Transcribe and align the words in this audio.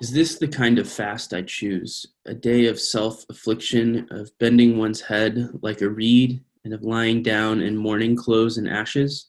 Is 0.00 0.12
this 0.12 0.38
the 0.38 0.48
kind 0.48 0.78
of 0.78 0.88
fast 0.88 1.34
I 1.34 1.42
choose? 1.42 2.06
A 2.26 2.34
day 2.34 2.66
of 2.66 2.80
self 2.80 3.24
affliction, 3.28 4.06
of 4.10 4.30
bending 4.38 4.78
one's 4.78 5.00
head 5.00 5.50
like 5.60 5.80
a 5.80 5.88
reed, 5.88 6.44
and 6.64 6.72
of 6.72 6.82
lying 6.82 7.22
down 7.22 7.60
in 7.60 7.76
mourning 7.76 8.14
clothes 8.14 8.58
and 8.58 8.68
ashes? 8.68 9.28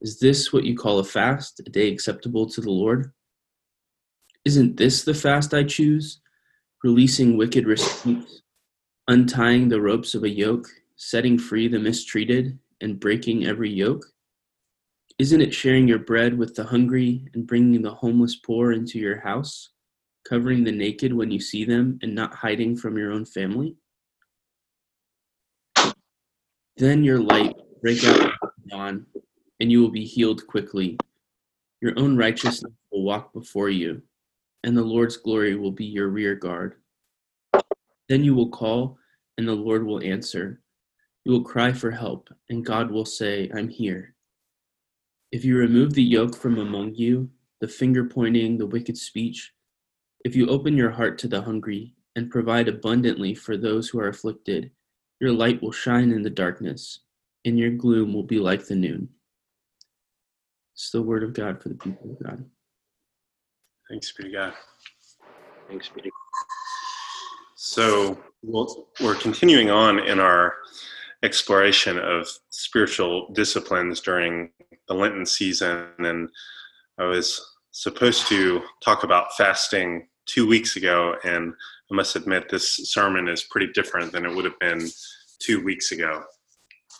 Is 0.00 0.20
this 0.20 0.52
what 0.52 0.64
you 0.64 0.76
call 0.76 0.98
a 0.98 1.04
fast, 1.04 1.60
a 1.60 1.70
day 1.70 1.90
acceptable 1.90 2.46
to 2.50 2.60
the 2.60 2.70
Lord? 2.70 3.12
Isn't 4.44 4.76
this 4.76 5.02
the 5.02 5.14
fast 5.14 5.54
I 5.54 5.64
choose? 5.64 6.20
Releasing 6.84 7.36
wicked 7.36 7.66
restraints, 7.66 8.42
untying 9.08 9.68
the 9.68 9.80
ropes 9.80 10.14
of 10.14 10.22
a 10.22 10.28
yoke, 10.28 10.68
setting 10.96 11.38
free 11.38 11.66
the 11.66 11.80
mistreated, 11.80 12.58
and 12.80 13.00
breaking 13.00 13.46
every 13.46 13.70
yoke? 13.70 14.04
Isn't 15.18 15.40
it 15.40 15.54
sharing 15.54 15.88
your 15.88 15.98
bread 15.98 16.36
with 16.36 16.54
the 16.54 16.64
hungry 16.64 17.28
and 17.32 17.46
bringing 17.46 17.82
the 17.82 17.94
homeless 17.94 18.36
poor 18.36 18.72
into 18.72 18.98
your 18.98 19.20
house? 19.20 19.70
covering 20.28 20.64
the 20.64 20.72
naked 20.72 21.12
when 21.12 21.30
you 21.30 21.40
see 21.40 21.64
them, 21.64 21.98
and 22.02 22.14
not 22.14 22.34
hiding 22.34 22.76
from 22.76 22.98
your 22.98 23.12
own 23.12 23.24
family? 23.24 23.76
Then 26.76 27.04
your 27.04 27.20
light 27.20 27.54
break 27.80 28.02
out 28.04 28.32
dawn, 28.68 29.06
and 29.60 29.70
you 29.70 29.80
will 29.80 29.90
be 29.90 30.04
healed 30.04 30.46
quickly. 30.46 30.98
Your 31.80 31.98
own 31.98 32.16
righteousness 32.16 32.72
will 32.90 33.04
walk 33.04 33.32
before 33.32 33.70
you, 33.70 34.02
and 34.64 34.76
the 34.76 34.82
Lord's 34.82 35.16
glory 35.16 35.54
will 35.54 35.70
be 35.70 35.84
your 35.84 36.08
rear 36.08 36.34
guard. 36.34 36.74
Then 38.08 38.24
you 38.24 38.34
will 38.34 38.50
call, 38.50 38.98
and 39.38 39.46
the 39.46 39.54
Lord 39.54 39.86
will 39.86 40.02
answer. 40.02 40.60
You 41.24 41.32
will 41.32 41.44
cry 41.44 41.72
for 41.72 41.90
help, 41.90 42.28
and 42.50 42.64
God 42.64 42.90
will 42.90 43.04
say, 43.04 43.50
I'm 43.54 43.68
here. 43.68 44.15
If 45.36 45.44
you 45.44 45.58
remove 45.58 45.92
the 45.92 46.02
yoke 46.02 46.34
from 46.34 46.58
among 46.58 46.94
you, 46.94 47.28
the 47.60 47.68
finger 47.68 48.06
pointing, 48.06 48.56
the 48.56 48.64
wicked 48.64 48.96
speech, 48.96 49.52
if 50.24 50.34
you 50.34 50.48
open 50.48 50.78
your 50.78 50.88
heart 50.90 51.18
to 51.18 51.28
the 51.28 51.42
hungry 51.42 51.94
and 52.16 52.30
provide 52.30 52.68
abundantly 52.68 53.34
for 53.34 53.58
those 53.58 53.86
who 53.86 54.00
are 54.00 54.08
afflicted, 54.08 54.70
your 55.20 55.32
light 55.32 55.60
will 55.60 55.72
shine 55.72 56.10
in 56.10 56.22
the 56.22 56.30
darkness, 56.30 57.00
and 57.44 57.58
your 57.58 57.68
gloom 57.68 58.14
will 58.14 58.22
be 58.22 58.38
like 58.38 58.66
the 58.66 58.74
noon. 58.74 59.10
It's 60.72 60.90
the 60.90 61.02
word 61.02 61.22
of 61.22 61.34
God 61.34 61.62
for 61.62 61.68
the 61.68 61.74
people 61.74 62.12
of 62.12 62.26
God. 62.26 62.42
Thanks 63.90 64.10
be 64.12 64.22
to 64.22 64.30
God. 64.30 64.54
Thanks 65.68 65.90
be 65.90 66.00
to 66.00 66.08
God. 66.08 66.46
So 67.56 68.18
we'll, 68.42 68.88
we're 69.02 69.16
continuing 69.16 69.68
on 69.68 69.98
in 69.98 70.18
our 70.18 70.54
exploration 71.22 71.98
of 71.98 72.26
spiritual 72.76 73.32
disciplines 73.32 74.02
during 74.02 74.50
the 74.86 74.92
Lenten 74.92 75.24
season, 75.24 75.86
and 75.98 76.28
I 76.98 77.04
was 77.04 77.40
supposed 77.70 78.26
to 78.26 78.60
talk 78.84 79.02
about 79.02 79.34
fasting 79.34 80.08
two 80.26 80.46
weeks 80.46 80.76
ago, 80.76 81.16
and 81.24 81.54
I 81.90 81.94
must 81.94 82.16
admit 82.16 82.50
this 82.50 82.76
sermon 82.92 83.28
is 83.28 83.44
pretty 83.44 83.72
different 83.72 84.12
than 84.12 84.26
it 84.26 84.34
would 84.34 84.44
have 84.44 84.58
been 84.58 84.90
two 85.38 85.64
weeks 85.64 85.90
ago. 85.90 86.22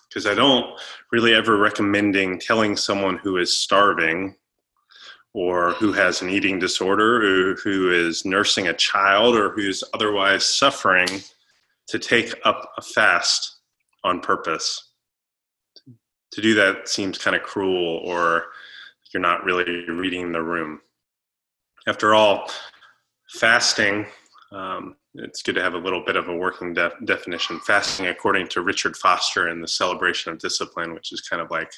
Because 0.09 0.27
I 0.27 0.33
don't 0.33 0.65
really 1.13 1.35
ever 1.35 1.59
recommending 1.59 2.41
telling 2.41 2.75
someone 2.75 3.19
who 3.19 3.37
is 3.37 3.61
starving 3.61 4.35
or 5.35 5.73
who 5.73 5.93
has 5.93 6.23
an 6.23 6.31
eating 6.31 6.59
disorder 6.59 7.51
or 7.51 7.57
who 7.57 7.91
is 7.91 8.25
nursing 8.25 8.69
a 8.69 8.73
child 8.73 9.37
or 9.37 9.51
who's 9.51 9.85
otherwise 9.93 10.49
suffering 10.49 11.21
to 11.89 11.99
take 11.99 12.33
up 12.47 12.73
a 12.79 12.81
fast 12.81 13.59
on 14.05 14.21
purpose. 14.21 14.86
To 16.33 16.41
do 16.41 16.55
that 16.55 16.89
seems 16.89 17.19
kind 17.19 17.37
of 17.37 17.43
cruel 17.43 18.01
or 18.05 18.47
you're 19.13 19.21
not 19.21 19.45
really 19.45 19.89
reading 19.89 20.33
the 20.33 20.43
room. 20.43 20.81
After 21.87 22.15
all, 22.15 22.51
fasting 23.31 24.07
um, 24.53 24.97
it's 25.15 25.43
good 25.43 25.55
to 25.57 25.63
have 25.63 25.75
a 25.75 25.79
little 25.79 26.05
bit 26.05 26.17
of 26.17 26.29
a 26.29 26.37
working 26.37 26.73
de- 26.73 26.93
definition. 27.05 27.59
Fasting 27.61 28.07
according 28.07 28.49
to 28.49 28.61
richard 28.61 28.97
foster 28.97 29.49
in 29.49 29.61
the 29.61 29.69
celebration 29.69 30.33
of 30.33 30.39
discipline 30.39 30.95
which 30.95 31.13
is 31.13 31.21
kind 31.21 31.43
of 31.43 31.51
like 31.51 31.73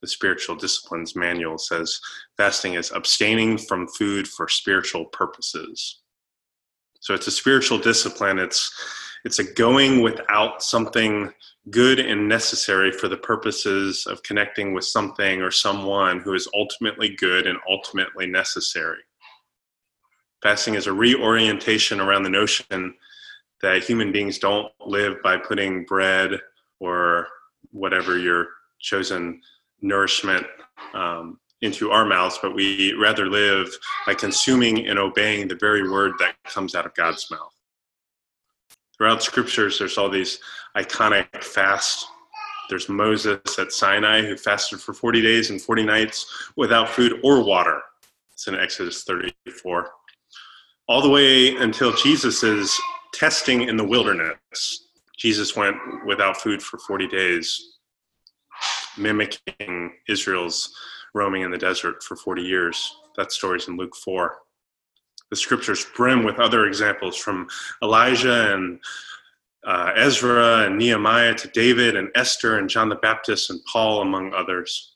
the 0.00 0.08
spiritual 0.08 0.56
disciplines 0.56 1.14
manual 1.14 1.58
says 1.58 2.00
fasting 2.36 2.74
is 2.74 2.92
abstaining 2.92 3.58
from 3.58 3.88
food 3.88 4.26
for 4.26 4.48
spiritual 4.48 5.06
purposes. 5.06 6.00
So 7.00 7.12
it's 7.12 7.26
a 7.26 7.30
spiritual 7.32 7.78
discipline. 7.78 8.38
It's 8.38 8.72
it's 9.24 9.38
a 9.38 9.52
going 9.52 10.00
without 10.02 10.62
something 10.62 11.32
good 11.70 11.98
and 11.98 12.28
necessary 12.28 12.92
for 12.92 13.08
the 13.08 13.16
purposes 13.16 14.06
of 14.06 14.22
connecting 14.22 14.74
with 14.74 14.84
something 14.84 15.40
or 15.40 15.50
someone 15.50 16.20
who 16.20 16.34
is 16.34 16.48
ultimately 16.54 17.16
good 17.16 17.46
and 17.46 17.58
ultimately 17.68 18.26
necessary 18.26 18.98
Fasting 20.44 20.74
is 20.74 20.86
a 20.86 20.92
reorientation 20.92 22.00
around 22.00 22.22
the 22.22 22.28
notion 22.28 22.94
that 23.62 23.82
human 23.82 24.12
beings 24.12 24.38
don't 24.38 24.70
live 24.84 25.16
by 25.22 25.38
putting 25.38 25.86
bread 25.86 26.38
or 26.80 27.28
whatever 27.70 28.18
your 28.18 28.48
chosen 28.78 29.40
nourishment 29.80 30.46
um, 30.92 31.40
into 31.62 31.90
our 31.90 32.04
mouths, 32.04 32.38
but 32.42 32.54
we 32.54 32.92
rather 33.00 33.26
live 33.26 33.74
by 34.06 34.12
consuming 34.12 34.86
and 34.86 34.98
obeying 34.98 35.48
the 35.48 35.56
very 35.58 35.88
word 35.88 36.12
that 36.18 36.34
comes 36.44 36.74
out 36.74 36.84
of 36.84 36.94
God's 36.94 37.30
mouth. 37.30 37.53
Throughout 38.96 39.22
scriptures, 39.22 39.78
there's 39.78 39.98
all 39.98 40.10
these 40.10 40.38
iconic 40.76 41.42
fasts. 41.42 42.06
There's 42.70 42.88
Moses 42.88 43.58
at 43.58 43.72
Sinai 43.72 44.22
who 44.22 44.36
fasted 44.36 44.80
for 44.80 44.94
40 44.94 45.20
days 45.20 45.50
and 45.50 45.60
40 45.60 45.84
nights 45.84 46.26
without 46.56 46.88
food 46.88 47.20
or 47.22 47.44
water. 47.44 47.82
It's 48.32 48.46
in 48.46 48.54
Exodus 48.54 49.04
34 49.04 49.90
all 50.88 51.00
the 51.00 51.08
way 51.08 51.56
until 51.56 51.94
Jesus' 51.94 52.42
is 52.42 52.78
testing 53.12 53.62
in 53.62 53.76
the 53.76 53.84
wilderness. 53.84 54.88
Jesus 55.16 55.56
went 55.56 55.76
without 56.06 56.36
food 56.36 56.62
for 56.62 56.78
40 56.78 57.08
days, 57.08 57.78
mimicking 58.98 59.92
Israel's 60.08 60.74
roaming 61.14 61.42
in 61.42 61.50
the 61.50 61.58
desert 61.58 62.02
for 62.02 62.16
40 62.16 62.42
years. 62.42 62.96
That 63.16 63.32
story's 63.32 63.68
in 63.68 63.76
Luke 63.76 63.96
4. 63.96 64.36
The 65.34 65.40
scriptures 65.40 65.84
brim 65.96 66.22
with 66.22 66.38
other 66.38 66.66
examples 66.66 67.16
from 67.16 67.48
Elijah 67.82 68.54
and 68.54 68.78
uh, 69.66 69.90
Ezra 69.96 70.66
and 70.66 70.78
Nehemiah 70.78 71.34
to 71.34 71.48
David 71.48 71.96
and 71.96 72.08
Esther 72.14 72.60
and 72.60 72.70
John 72.70 72.88
the 72.88 72.94
Baptist 72.94 73.50
and 73.50 73.58
Paul, 73.64 74.02
among 74.02 74.32
others. 74.32 74.94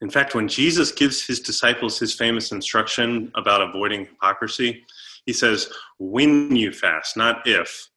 In 0.00 0.10
fact, 0.10 0.34
when 0.34 0.48
Jesus 0.48 0.90
gives 0.90 1.24
his 1.24 1.38
disciples 1.38 1.96
his 1.96 2.12
famous 2.12 2.50
instruction 2.50 3.30
about 3.36 3.62
avoiding 3.62 4.06
hypocrisy, 4.06 4.84
he 5.26 5.32
says, 5.32 5.72
when 6.00 6.56
you 6.56 6.72
fast, 6.72 7.16
not 7.16 7.46
if. 7.46 7.88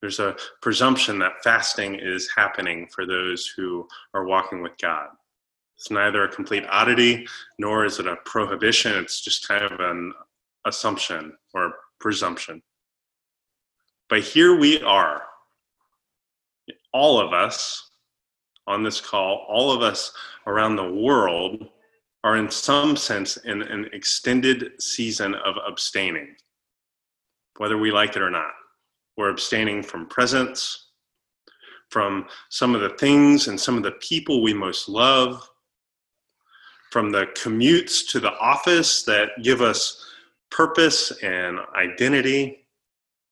There's 0.00 0.20
a 0.20 0.36
presumption 0.62 1.18
that 1.18 1.42
fasting 1.42 1.96
is 1.96 2.30
happening 2.36 2.86
for 2.94 3.06
those 3.06 3.52
who 3.56 3.88
are 4.14 4.24
walking 4.24 4.62
with 4.62 4.78
God. 4.80 5.08
It's 5.76 5.90
neither 5.90 6.24
a 6.24 6.28
complete 6.28 6.64
oddity 6.70 7.26
nor 7.58 7.84
is 7.84 7.98
it 7.98 8.06
a 8.06 8.16
prohibition. 8.24 8.96
It's 8.96 9.20
just 9.20 9.46
kind 9.46 9.64
of 9.64 9.78
an 9.80 10.12
assumption 10.66 11.32
or 11.54 11.74
presumption. 12.00 12.62
But 14.08 14.22
here 14.22 14.58
we 14.58 14.80
are, 14.82 15.22
all 16.92 17.20
of 17.20 17.32
us 17.32 17.90
on 18.66 18.82
this 18.82 19.00
call, 19.00 19.46
all 19.48 19.70
of 19.70 19.82
us 19.82 20.12
around 20.46 20.76
the 20.76 20.92
world 20.92 21.68
are 22.24 22.36
in 22.36 22.50
some 22.50 22.96
sense 22.96 23.36
in 23.36 23.62
an 23.62 23.88
extended 23.92 24.80
season 24.80 25.34
of 25.34 25.54
abstaining, 25.68 26.34
whether 27.58 27.78
we 27.78 27.92
like 27.92 28.16
it 28.16 28.22
or 28.22 28.30
not. 28.30 28.50
We're 29.16 29.30
abstaining 29.30 29.82
from 29.82 30.06
presents, 30.06 30.90
from 31.90 32.26
some 32.50 32.74
of 32.74 32.80
the 32.80 32.90
things 32.90 33.48
and 33.48 33.60
some 33.60 33.76
of 33.76 33.82
the 33.82 33.92
people 33.92 34.42
we 34.42 34.52
most 34.52 34.88
love, 34.88 35.48
from 36.96 37.10
the 37.10 37.26
commutes 37.36 38.08
to 38.08 38.18
the 38.18 38.32
office 38.38 39.02
that 39.02 39.28
give 39.42 39.60
us 39.60 40.02
purpose 40.50 41.10
and 41.22 41.58
identity. 41.74 42.66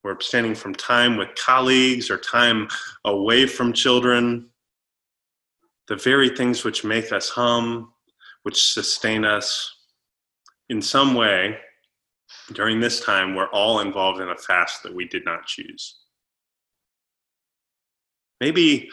We're 0.03 0.11
abstaining 0.11 0.55
from 0.55 0.75
time 0.75 1.17
with 1.17 1.35
colleagues 1.35 2.11
or 2.11 2.19
time 2.19 2.69
away 3.07 3.47
from 3.47 3.73
children 3.73 4.51
the 5.89 5.97
very 5.97 6.29
things 6.29 6.63
which 6.63 6.85
make 6.85 7.11
us 7.11 7.31
hum, 7.31 7.95
which 8.43 8.63
sustain 8.63 9.25
us. 9.25 9.75
In 10.69 10.83
some 10.83 11.15
way, 11.15 11.57
during 12.53 12.81
this 12.81 13.01
time, 13.01 13.35
we're 13.35 13.49
all 13.49 13.81
involved 13.81 14.21
in 14.21 14.29
a 14.29 14.37
fast 14.37 14.83
that 14.83 14.95
we 14.95 15.09
did 15.09 15.25
not 15.25 15.47
choose. 15.47 16.01
Maybe 18.43 18.91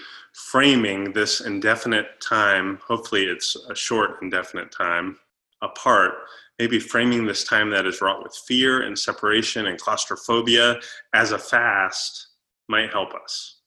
framing 0.50 1.14
this 1.14 1.42
indefinite 1.42 2.20
time, 2.22 2.80
hopefully 2.86 3.24
it's 3.24 3.56
a 3.70 3.76
short 3.76 4.18
indefinite 4.22 4.72
time, 4.72 5.18
apart, 5.62 6.14
maybe 6.58 6.80
framing 6.80 7.26
this 7.26 7.44
time 7.44 7.70
that 7.70 7.86
is 7.86 8.02
wrought 8.02 8.24
with 8.24 8.36
fear 8.48 8.82
and 8.82 8.98
separation 8.98 9.68
and 9.68 9.80
claustrophobia 9.80 10.80
as 11.14 11.32
a 11.32 11.38
fast 11.38 12.28
might 12.68 12.92
help 12.92 13.14
us. 13.14 13.62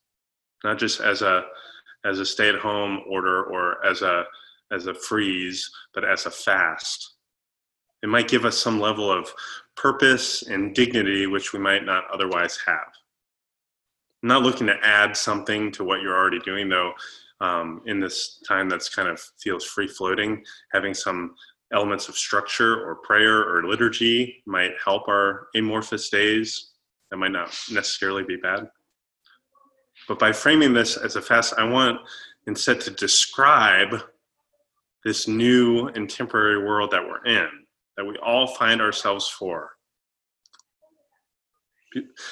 Not 0.63 0.77
just 0.77 1.01
as 1.01 1.21
a 1.21 1.43
as 2.03 2.19
a 2.19 2.25
stay-at-home 2.25 3.01
order 3.07 3.43
or 3.45 3.83
as 3.85 4.01
a 4.01 4.25
as 4.71 4.87
a 4.87 4.93
freeze, 4.93 5.69
but 5.93 6.03
as 6.03 6.25
a 6.25 6.31
fast. 6.31 7.13
It 8.03 8.09
might 8.09 8.27
give 8.27 8.45
us 8.45 8.57
some 8.57 8.79
level 8.79 9.11
of 9.11 9.33
purpose 9.75 10.43
and 10.43 10.75
dignity 10.75 11.27
which 11.27 11.53
we 11.53 11.59
might 11.59 11.85
not 11.85 12.03
otherwise 12.11 12.59
have. 12.65 12.93
Not 14.25 14.41
looking 14.41 14.65
to 14.65 14.77
add 14.83 15.15
something 15.15 15.71
to 15.73 15.83
what 15.83 16.01
you're 16.01 16.17
already 16.17 16.39
doing, 16.39 16.67
though. 16.67 16.93
Um, 17.41 17.81
in 17.85 17.99
this 17.99 18.41
time 18.47 18.69
that's 18.69 18.89
kind 18.89 19.07
of 19.07 19.21
feels 19.39 19.65
free 19.65 19.87
floating, 19.87 20.43
having 20.71 20.95
some 20.95 21.35
elements 21.71 22.09
of 22.09 22.17
structure 22.17 22.83
or 22.87 22.95
prayer 22.95 23.43
or 23.43 23.67
liturgy 23.67 24.41
might 24.47 24.71
help 24.83 25.07
our 25.07 25.49
amorphous 25.55 26.09
days. 26.09 26.71
That 27.11 27.17
might 27.17 27.33
not 27.33 27.55
necessarily 27.69 28.23
be 28.23 28.37
bad. 28.37 28.67
But 30.07 30.17
by 30.17 30.31
framing 30.31 30.73
this 30.73 30.97
as 30.97 31.17
a 31.17 31.21
fast, 31.21 31.53
I 31.59 31.65
want 31.65 31.99
instead 32.47 32.81
to 32.81 32.91
describe 32.91 34.01
this 35.03 35.27
new 35.27 35.89
and 35.89 36.09
temporary 36.09 36.65
world 36.65 36.89
that 36.91 37.03
we're 37.05 37.23
in, 37.25 37.49
that 37.95 38.05
we 38.05 38.17
all 38.25 38.47
find 38.47 38.81
ourselves 38.81 39.27
for. 39.27 39.74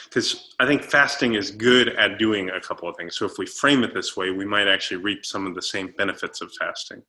Because 0.04 0.54
I 0.60 0.66
think 0.66 0.84
fasting 0.84 1.36
is 1.36 1.52
good 1.52 1.90
at 1.90 2.20
doing 2.20 2.50
a 2.50 2.60
couple 2.60 2.90
of 2.90 2.98
things. 2.98 3.16
So 3.16 3.26
if 3.26 3.38
we 3.38 3.46
frame 3.46 3.84
it 3.84 3.94
this 3.94 4.18
way, 4.18 4.30
we 4.30 4.46
might 4.46 4.68
actually 4.68 4.98
reap 4.98 5.26
some 5.26 5.48
of 5.48 5.56
the 5.56 5.62
same 5.62 5.94
benefits 5.98 6.42
of 6.42 6.52
fasting. 6.60 7.02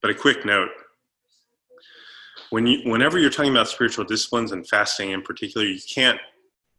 But 0.00 0.10
a 0.10 0.14
quick 0.14 0.44
note 0.44 0.70
when 2.50 2.66
you, 2.66 2.90
whenever 2.90 3.18
you're 3.18 3.30
talking 3.30 3.50
about 3.50 3.68
spiritual 3.68 4.04
disciplines 4.04 4.52
and 4.52 4.68
fasting 4.68 5.12
in 5.12 5.22
particular, 5.22 5.66
you 5.66 5.80
can't 5.88 6.20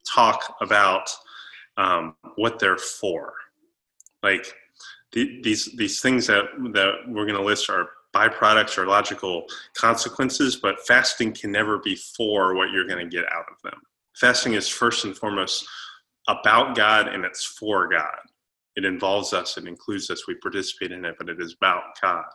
talk 0.08 0.56
about 0.62 1.10
um, 1.78 2.16
what 2.36 2.60
they're 2.60 2.78
for. 2.78 3.34
Like 4.22 4.54
the, 5.14 5.42
these 5.44 5.76
these 5.76 6.02
things 6.02 6.28
that 6.28 6.46
that 6.74 6.94
we're 7.08 7.26
going 7.26 7.38
to 7.38 7.44
list 7.44 7.70
are 7.70 7.90
byproducts 8.14 8.78
or 8.78 8.86
logical 8.86 9.46
consequences, 9.76 10.56
but 10.56 10.86
fasting 10.86 11.34
can 11.34 11.52
never 11.52 11.80
be 11.80 11.96
for 11.96 12.54
what 12.54 12.70
you're 12.70 12.88
going 12.88 13.04
to 13.04 13.10
get 13.10 13.26
out 13.32 13.46
of 13.52 13.62
them. 13.64 13.82
Fasting 14.20 14.54
is 14.54 14.68
first 14.68 15.06
and 15.06 15.18
foremost 15.18 15.66
about 16.28 16.76
God 16.76 17.08
and 17.08 17.26
it's 17.26 17.44
for 17.44 17.88
God. 17.88 18.20
It 18.76 18.86
involves 18.86 19.34
us, 19.34 19.58
it 19.58 19.68
includes 19.68 20.10
us, 20.10 20.28
we 20.28 20.36
participate 20.36 20.92
in 20.92 21.06
it, 21.06 21.16
but 21.20 21.30
it 21.30 21.40
is 21.40 21.54
about 21.54 21.84
God. 22.02 22.26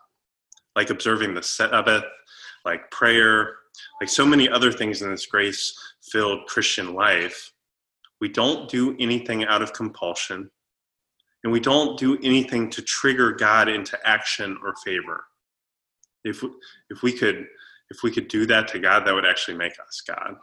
Like 0.77 0.91
observing 0.91 1.35
the 1.35 1.43
Sabbath, 1.43 2.05
like 2.65 2.91
prayer, 2.91 3.57
like 4.01 4.09
so 4.09 4.25
many 4.25 4.49
other 4.49 4.71
things 4.71 5.03
in 5.03 5.11
this 5.11 5.27
grace 5.27 5.77
filled 6.13 6.47
Christian 6.47 6.95
life, 6.95 7.53
we 8.21 8.29
don't 8.29 8.69
do 8.69 8.97
anything 8.99 9.45
out 9.45 9.63
of 9.63 9.73
compulsion, 9.73 10.51
and 11.45 11.53
we 11.53 11.61
don't 11.61 11.99
do 11.99 12.19
anything 12.23 12.69
to 12.71 12.83
trigger 12.83 13.33
God 13.33 13.69
into 13.69 13.99
action 14.05 14.59
or 14.63 14.75
favor. 14.85 15.25
If 16.25 16.43
if 16.91 17.03
we 17.03 17.13
could 17.13 17.47
if 17.91 18.03
we 18.03 18.11
could 18.11 18.29
do 18.29 18.45
that 18.47 18.69
to 18.69 18.79
God, 18.79 19.07
that 19.07 19.15
would 19.15 19.27
actually 19.27 19.57
make 19.57 19.79
us 19.81 20.03
God. 20.07 20.35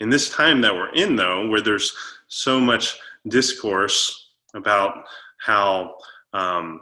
In 0.00 0.08
this 0.08 0.30
time 0.30 0.60
that 0.62 0.74
we're 0.74 0.92
in, 0.94 1.14
though, 1.14 1.46
where 1.48 1.60
there's 1.60 1.94
so 2.28 2.58
much 2.58 2.98
discourse 3.28 4.30
about 4.54 5.04
how 5.38 5.94
um, 6.32 6.80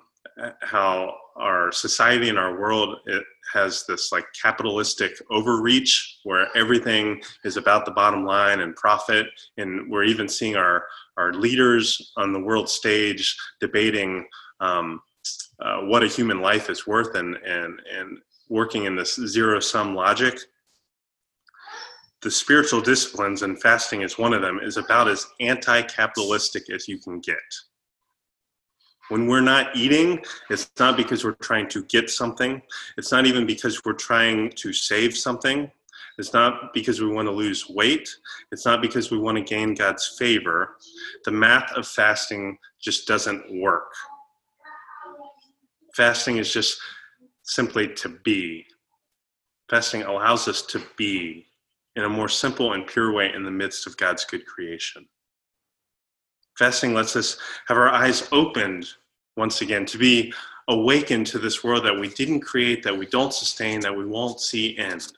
how 0.62 1.14
our 1.36 1.72
society 1.72 2.28
and 2.28 2.38
our 2.38 2.60
world 2.60 2.96
it 3.06 3.24
has 3.52 3.84
this 3.88 4.12
like 4.12 4.24
capitalistic 4.40 5.12
overreach 5.30 6.18
where 6.24 6.48
everything 6.56 7.20
is 7.44 7.56
about 7.56 7.84
the 7.84 7.90
bottom 7.90 8.24
line 8.24 8.60
and 8.60 8.76
profit. 8.76 9.26
And 9.56 9.90
we're 9.90 10.04
even 10.04 10.28
seeing 10.28 10.56
our 10.56 10.84
our 11.16 11.32
leaders 11.32 12.12
on 12.16 12.32
the 12.32 12.40
world 12.40 12.68
stage 12.68 13.36
debating 13.60 14.26
um, 14.60 15.00
uh, 15.60 15.80
what 15.82 16.04
a 16.04 16.08
human 16.08 16.40
life 16.40 16.70
is 16.70 16.86
worth 16.86 17.16
and 17.16 17.36
and 17.36 17.80
and 17.92 18.18
working 18.48 18.84
in 18.84 18.96
this 18.96 19.16
zero 19.26 19.60
sum 19.60 19.94
logic 19.94 20.38
the 22.22 22.30
spiritual 22.30 22.80
disciplines 22.80 23.42
and 23.42 23.60
fasting 23.60 24.02
is 24.02 24.18
one 24.18 24.32
of 24.32 24.42
them 24.42 24.58
is 24.62 24.76
about 24.76 25.08
as 25.08 25.26
anti-capitalistic 25.40 26.70
as 26.70 26.88
you 26.88 26.98
can 26.98 27.20
get 27.20 27.36
when 29.08 29.26
we're 29.26 29.40
not 29.40 29.74
eating, 29.74 30.22
it's 30.50 30.70
not 30.78 30.96
because 30.96 31.24
we're 31.24 31.32
trying 31.32 31.68
to 31.68 31.82
get 31.84 32.10
something. 32.10 32.62
It's 32.96 33.10
not 33.10 33.26
even 33.26 33.46
because 33.46 33.82
we're 33.84 33.94
trying 33.94 34.50
to 34.56 34.72
save 34.72 35.16
something. 35.16 35.70
It's 36.18 36.32
not 36.32 36.74
because 36.74 37.00
we 37.00 37.08
want 37.08 37.26
to 37.26 37.32
lose 37.32 37.68
weight. 37.68 38.08
It's 38.52 38.66
not 38.66 38.82
because 38.82 39.10
we 39.10 39.18
want 39.18 39.38
to 39.38 39.44
gain 39.44 39.74
God's 39.74 40.16
favor. 40.18 40.76
The 41.24 41.30
math 41.30 41.72
of 41.72 41.86
fasting 41.86 42.58
just 42.80 43.06
doesn't 43.06 43.60
work. 43.60 43.92
Fasting 45.94 46.38
is 46.38 46.52
just 46.52 46.78
simply 47.42 47.88
to 47.94 48.08
be. 48.24 48.66
Fasting 49.70 50.02
allows 50.02 50.48
us 50.48 50.62
to 50.62 50.82
be 50.96 51.46
in 51.98 52.04
a 52.04 52.08
more 52.08 52.28
simple 52.28 52.72
and 52.72 52.86
pure 52.86 53.12
way 53.12 53.32
in 53.34 53.44
the 53.44 53.50
midst 53.50 53.86
of 53.86 53.96
God's 53.96 54.24
good 54.24 54.46
creation. 54.46 55.06
Fasting 56.56 56.94
lets 56.94 57.14
us 57.16 57.36
have 57.66 57.76
our 57.76 57.90
eyes 57.90 58.28
opened 58.32 58.88
once 59.38 59.62
again, 59.62 59.86
to 59.86 59.96
be 59.96 60.34
awakened 60.66 61.26
to 61.28 61.38
this 61.38 61.62
world 61.62 61.84
that 61.84 61.98
we 61.98 62.08
didn't 62.08 62.40
create, 62.40 62.82
that 62.82 62.98
we 62.98 63.06
don't 63.06 63.32
sustain, 63.32 63.80
that 63.80 63.96
we 63.96 64.04
won't 64.04 64.40
see 64.40 64.76
end. 64.76 65.12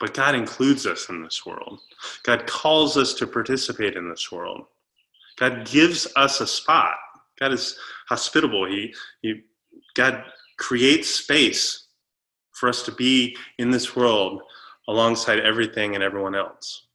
But 0.00 0.14
God 0.14 0.34
includes 0.34 0.86
us 0.86 1.08
in 1.10 1.22
this 1.22 1.46
world. 1.46 1.80
God 2.24 2.46
calls 2.46 2.96
us 2.96 3.14
to 3.14 3.26
participate 3.26 3.94
in 3.94 4.08
this 4.08 4.32
world. 4.32 4.64
God 5.36 5.64
gives 5.66 6.08
us 6.16 6.40
a 6.40 6.46
spot. 6.46 6.94
God 7.38 7.52
is 7.52 7.76
hospitable. 8.08 8.66
He, 8.66 8.94
he, 9.20 9.42
God 9.94 10.24
creates 10.58 11.08
space 11.08 11.81
for 12.62 12.68
us 12.68 12.84
to 12.84 12.92
be 12.92 13.36
in 13.58 13.72
this 13.72 13.96
world 13.96 14.40
alongside 14.86 15.40
everything 15.40 15.96
and 15.96 16.04
everyone 16.04 16.36
else. 16.36 16.86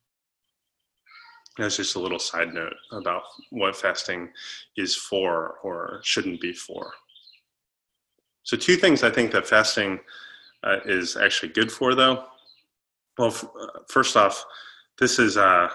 That's 1.57 1.75
just 1.75 1.97
a 1.97 1.99
little 1.99 2.19
side 2.19 2.53
note 2.53 2.75
about 2.93 3.23
what 3.49 3.75
fasting 3.75 4.29
is 4.77 4.95
for 4.95 5.55
or 5.63 5.99
shouldn't 6.03 6.39
be 6.39 6.53
for. 6.53 6.93
So, 8.43 8.55
two 8.55 8.77
things 8.77 9.03
I 9.03 9.09
think 9.09 9.33
that 9.33 9.45
fasting 9.45 9.99
uh, 10.63 10.77
is 10.85 11.17
actually 11.17 11.51
good 11.51 11.69
for, 11.69 11.95
though. 11.95 12.23
Well, 13.17 13.27
f- 13.27 13.43
uh, 13.43 13.79
first 13.89 14.15
off, 14.15 14.45
this 14.99 15.19
is 15.19 15.35
uh, 15.35 15.67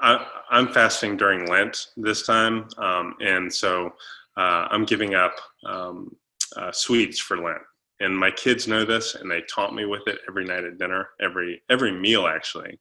I, 0.00 0.24
am 0.52 0.68
fasting 0.68 1.16
during 1.16 1.48
Lent 1.48 1.88
this 1.96 2.24
time, 2.24 2.68
um, 2.78 3.16
and 3.20 3.52
so 3.52 3.92
uh, 4.36 4.68
I'm 4.70 4.84
giving 4.84 5.16
up 5.16 5.34
um, 5.66 6.14
uh, 6.56 6.70
sweets 6.70 7.18
for 7.18 7.38
Lent. 7.38 7.62
And 8.02 8.16
my 8.16 8.30
kids 8.30 8.66
know 8.66 8.84
this, 8.84 9.14
and 9.14 9.30
they 9.30 9.42
taunt 9.42 9.74
me 9.74 9.84
with 9.86 10.02
it 10.06 10.18
every 10.28 10.44
night 10.44 10.64
at 10.64 10.78
dinner, 10.78 11.08
every 11.20 11.62
every 11.70 11.92
meal 11.92 12.26
actually. 12.26 12.78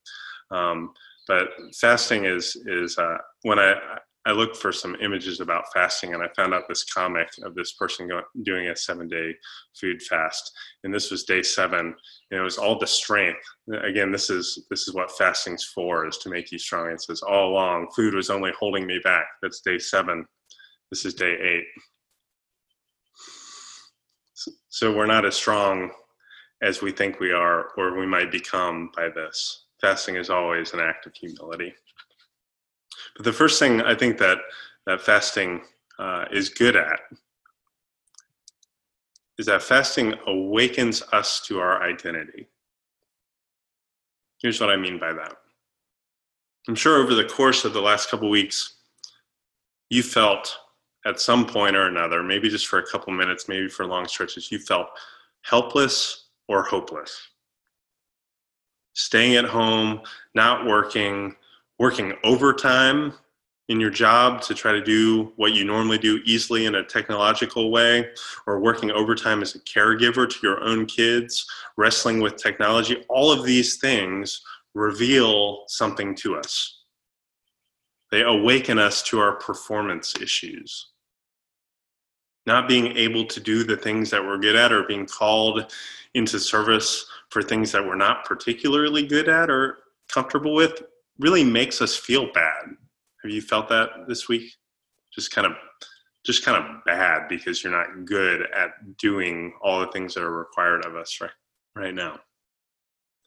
Um, 0.49 0.93
but 1.27 1.49
fasting 1.79 2.25
is 2.25 2.55
is 2.65 2.97
uh, 2.97 3.17
when 3.43 3.59
I 3.59 3.75
I 4.25 4.31
looked 4.33 4.57
for 4.57 4.71
some 4.71 4.95
images 5.01 5.39
about 5.39 5.71
fasting 5.73 6.13
and 6.13 6.21
I 6.21 6.27
found 6.35 6.53
out 6.53 6.67
this 6.67 6.83
comic 6.83 7.27
of 7.43 7.55
this 7.55 7.73
person 7.73 8.07
going, 8.07 8.23
doing 8.43 8.67
a 8.67 8.75
seven 8.75 9.07
day 9.07 9.33
food 9.79 10.01
fast 10.03 10.51
and 10.83 10.93
this 10.93 11.09
was 11.09 11.23
day 11.23 11.41
seven 11.41 11.95
and 12.29 12.39
it 12.39 12.43
was 12.43 12.57
all 12.57 12.77
the 12.77 12.85
strength. 12.85 13.43
Again 13.83 14.11
this 14.11 14.29
is 14.29 14.65
this 14.69 14.87
is 14.87 14.93
what 14.93 15.17
fasting's 15.17 15.63
for 15.63 16.05
is 16.07 16.17
to 16.19 16.29
make 16.29 16.51
you 16.51 16.59
strong. 16.59 16.91
It 16.91 17.01
says 17.01 17.21
all 17.21 17.49
along 17.51 17.87
food 17.95 18.13
was 18.13 18.29
only 18.29 18.51
holding 18.59 18.85
me 18.85 18.99
back. 19.03 19.25
That's 19.41 19.61
day 19.61 19.79
seven. 19.79 20.25
This 20.91 21.05
is 21.05 21.13
day 21.13 21.33
eight 21.41 21.65
so 24.71 24.91
we're 24.91 25.05
not 25.05 25.25
as 25.25 25.35
strong 25.35 25.91
as 26.63 26.81
we 26.81 26.91
think 26.91 27.19
we 27.19 27.31
are 27.31 27.67
or 27.77 27.99
we 27.99 28.07
might 28.07 28.31
become 28.31 28.89
by 28.95 29.09
this 29.09 29.65
fasting 29.81 30.15
is 30.15 30.29
always 30.29 30.73
an 30.73 30.79
act 30.79 31.05
of 31.05 31.13
humility. 31.13 31.73
But 33.15 33.25
the 33.25 33.33
first 33.33 33.59
thing 33.59 33.81
I 33.81 33.95
think 33.95 34.17
that 34.19 34.37
that 34.85 35.01
fasting 35.01 35.61
uh, 35.99 36.25
is 36.31 36.49
good 36.49 36.75
at 36.75 36.99
is 39.37 39.47
that 39.47 39.61
fasting 39.61 40.13
awakens 40.27 41.03
us 41.11 41.41
to 41.47 41.59
our 41.59 41.83
identity. 41.83 42.47
Here's 44.41 44.61
what 44.61 44.69
I 44.69 44.77
mean 44.77 44.99
by 44.99 45.11
that. 45.13 45.33
I'm 46.67 46.75
sure 46.75 47.03
over 47.03 47.13
the 47.13 47.25
course 47.25 47.65
of 47.65 47.73
the 47.73 47.81
last 47.81 48.09
couple 48.09 48.29
weeks, 48.29 48.75
you 49.89 50.03
felt 50.03 50.55
at 51.05 51.19
some 51.19 51.45
point 51.45 51.75
or 51.75 51.87
another, 51.87 52.23
maybe 52.23 52.49
just 52.49 52.67
for 52.67 52.79
a 52.79 52.85
couple 52.85 53.13
minutes, 53.13 53.47
maybe 53.47 53.67
for 53.67 53.85
long 53.85 54.07
stretches, 54.07 54.51
you 54.51 54.59
felt 54.59 54.87
helpless 55.43 56.29
or 56.47 56.63
hopeless 56.63 57.31
staying 58.93 59.35
at 59.35 59.45
home, 59.45 60.01
not 60.35 60.65
working, 60.65 61.35
working 61.79 62.13
overtime 62.23 63.13
in 63.69 63.79
your 63.79 63.89
job 63.89 64.41
to 64.41 64.53
try 64.53 64.71
to 64.71 64.83
do 64.83 65.31
what 65.37 65.53
you 65.53 65.63
normally 65.63 65.97
do 65.97 66.19
easily 66.25 66.65
in 66.65 66.75
a 66.75 66.83
technological 66.83 67.71
way, 67.71 68.09
or 68.45 68.59
working 68.59 68.91
overtime 68.91 69.41
as 69.41 69.55
a 69.55 69.59
caregiver 69.59 70.29
to 70.29 70.37
your 70.43 70.61
own 70.61 70.85
kids, 70.85 71.45
wrestling 71.77 72.19
with 72.19 72.35
technology, 72.35 73.03
all 73.07 73.31
of 73.31 73.45
these 73.45 73.77
things 73.77 74.41
reveal 74.73 75.63
something 75.67 76.15
to 76.15 76.35
us. 76.35 76.79
They 78.11 78.23
awaken 78.23 78.77
us 78.77 79.01
to 79.03 79.19
our 79.19 79.37
performance 79.37 80.15
issues. 80.21 80.90
Not 82.45 82.67
being 82.67 82.97
able 82.97 83.25
to 83.25 83.39
do 83.39 83.63
the 83.63 83.77
things 83.77 84.09
that 84.09 84.23
we're 84.23 84.37
good 84.37 84.55
at 84.55 84.71
or 84.71 84.83
being 84.83 85.05
called 85.05 85.71
into 86.13 86.39
service 86.39 87.05
for 87.29 87.41
things 87.41 87.71
that 87.71 87.85
we're 87.85 87.95
not 87.95 88.25
particularly 88.25 89.05
good 89.05 89.29
at 89.29 89.49
or 89.49 89.77
comfortable 90.09 90.53
with 90.53 90.83
really 91.19 91.43
makes 91.43 91.81
us 91.81 91.95
feel 91.95 92.31
bad. 92.33 92.65
Have 93.23 93.31
you 93.31 93.41
felt 93.41 93.69
that 93.69 93.89
this 94.07 94.27
week? 94.27 94.53
Just 95.13 95.31
kind 95.31 95.47
of 95.47 95.53
just 96.25 96.45
kind 96.45 96.63
of 96.63 96.83
bad 96.85 97.27
because 97.27 97.63
you're 97.63 97.73
not 97.73 98.05
good 98.05 98.47
at 98.55 98.97
doing 98.97 99.53
all 99.61 99.79
the 99.79 99.87
things 99.87 100.13
that 100.13 100.23
are 100.23 100.37
required 100.37 100.85
of 100.85 100.95
us 100.95 101.19
right 101.21 101.31
right 101.75 101.93
now. 101.93 102.19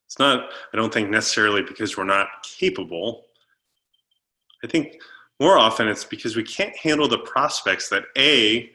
It's 0.06 0.18
not 0.18 0.50
I 0.72 0.76
don't 0.76 0.92
think 0.92 1.10
necessarily 1.10 1.62
because 1.62 1.96
we're 1.96 2.04
not 2.04 2.28
capable. 2.42 3.26
I 4.62 4.66
think 4.66 5.00
more 5.40 5.58
often 5.58 5.88
it's 5.88 6.04
because 6.04 6.36
we 6.36 6.44
can't 6.44 6.76
handle 6.76 7.08
the 7.08 7.18
prospects 7.18 7.88
that 7.90 8.04
a 8.16 8.70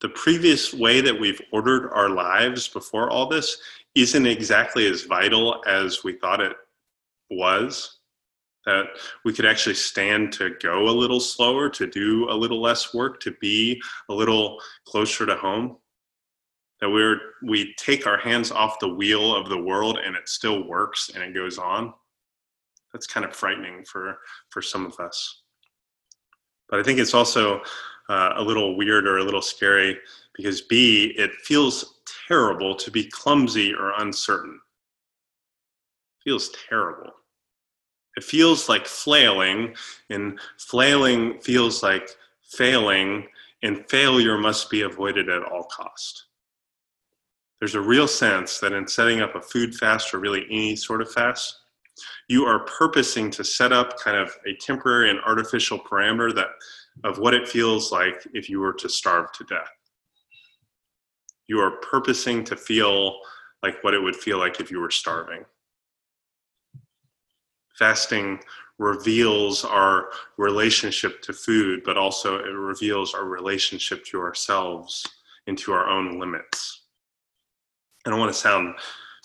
the 0.00 0.08
previous 0.10 0.72
way 0.72 1.00
that 1.00 1.18
we've 1.18 1.40
ordered 1.52 1.90
our 1.92 2.08
lives 2.08 2.68
before 2.68 3.10
all 3.10 3.26
this 3.28 3.58
isn't 3.94 4.26
exactly 4.26 4.88
as 4.88 5.02
vital 5.02 5.62
as 5.66 6.02
we 6.04 6.14
thought 6.14 6.40
it 6.40 6.56
was. 7.30 7.98
That 8.66 8.86
we 9.24 9.32
could 9.32 9.46
actually 9.46 9.74
stand 9.74 10.32
to 10.34 10.54
go 10.62 10.88
a 10.88 10.90
little 10.90 11.20
slower, 11.20 11.70
to 11.70 11.86
do 11.86 12.28
a 12.30 12.34
little 12.34 12.60
less 12.60 12.92
work, 12.92 13.20
to 13.20 13.34
be 13.40 13.80
a 14.08 14.14
little 14.14 14.60
closer 14.84 15.24
to 15.26 15.34
home. 15.34 15.78
That 16.80 16.90
we're 16.90 17.18
we 17.42 17.74
take 17.78 18.06
our 18.06 18.18
hands 18.18 18.50
off 18.50 18.78
the 18.78 18.94
wheel 18.94 19.34
of 19.34 19.48
the 19.48 19.60
world 19.60 19.98
and 20.04 20.14
it 20.14 20.28
still 20.28 20.66
works 20.66 21.10
and 21.14 21.22
it 21.22 21.34
goes 21.34 21.58
on. 21.58 21.92
That's 22.92 23.06
kind 23.06 23.24
of 23.24 23.34
frightening 23.34 23.84
for 23.84 24.18
for 24.50 24.62
some 24.62 24.86
of 24.86 24.98
us. 25.00 25.42
But 26.68 26.80
I 26.80 26.82
think 26.82 26.98
it's 26.98 27.14
also 27.14 27.62
uh, 28.10 28.32
a 28.36 28.42
little 28.42 28.76
weird 28.76 29.06
or 29.06 29.18
a 29.18 29.24
little 29.24 29.40
scary 29.40 29.96
because 30.34 30.60
B, 30.62 31.14
it 31.16 31.30
feels 31.44 32.00
terrible 32.26 32.74
to 32.74 32.90
be 32.90 33.04
clumsy 33.04 33.72
or 33.72 33.92
uncertain. 33.98 34.60
It 36.18 36.24
feels 36.28 36.50
terrible. 36.68 37.12
It 38.16 38.24
feels 38.24 38.68
like 38.68 38.86
flailing, 38.86 39.76
and 40.10 40.40
flailing 40.58 41.40
feels 41.40 41.84
like 41.84 42.10
failing, 42.42 43.28
and 43.62 43.88
failure 43.88 44.36
must 44.36 44.70
be 44.70 44.82
avoided 44.82 45.28
at 45.28 45.44
all 45.44 45.64
cost. 45.64 46.24
There's 47.60 47.76
a 47.76 47.80
real 47.80 48.08
sense 48.08 48.58
that 48.58 48.72
in 48.72 48.88
setting 48.88 49.20
up 49.20 49.36
a 49.36 49.40
food 49.40 49.74
fast 49.74 50.12
or 50.12 50.18
really 50.18 50.46
any 50.50 50.74
sort 50.74 51.02
of 51.02 51.12
fast, 51.12 51.60
you 52.28 52.44
are 52.44 52.60
purposing 52.60 53.30
to 53.32 53.44
set 53.44 53.72
up 53.72 53.98
kind 54.00 54.16
of 54.16 54.34
a 54.46 54.54
temporary 54.56 55.10
and 55.10 55.20
artificial 55.20 55.78
parameter 55.78 56.34
that 56.34 56.48
of 57.04 57.18
what 57.18 57.34
it 57.34 57.48
feels 57.48 57.92
like 57.92 58.26
if 58.34 58.48
you 58.48 58.60
were 58.60 58.72
to 58.74 58.88
starve 58.88 59.32
to 59.32 59.44
death. 59.44 59.70
You 61.46 61.58
are 61.60 61.78
purposing 61.82 62.44
to 62.44 62.56
feel 62.56 63.18
like 63.62 63.82
what 63.82 63.94
it 63.94 64.02
would 64.02 64.16
feel 64.16 64.38
like 64.38 64.60
if 64.60 64.70
you 64.70 64.80
were 64.80 64.90
starving. 64.90 65.44
Fasting 67.78 68.40
reveals 68.78 69.64
our 69.64 70.10
relationship 70.38 71.20
to 71.22 71.32
food, 71.32 71.82
but 71.84 71.98
also 71.98 72.38
it 72.38 72.48
reveals 72.48 73.14
our 73.14 73.24
relationship 73.24 74.04
to 74.06 74.20
ourselves 74.20 75.06
and 75.46 75.58
to 75.58 75.72
our 75.72 75.88
own 75.88 76.18
limits. 76.18 76.84
I 78.06 78.10
don't 78.10 78.18
want 78.18 78.32
to 78.32 78.38
sound 78.38 78.74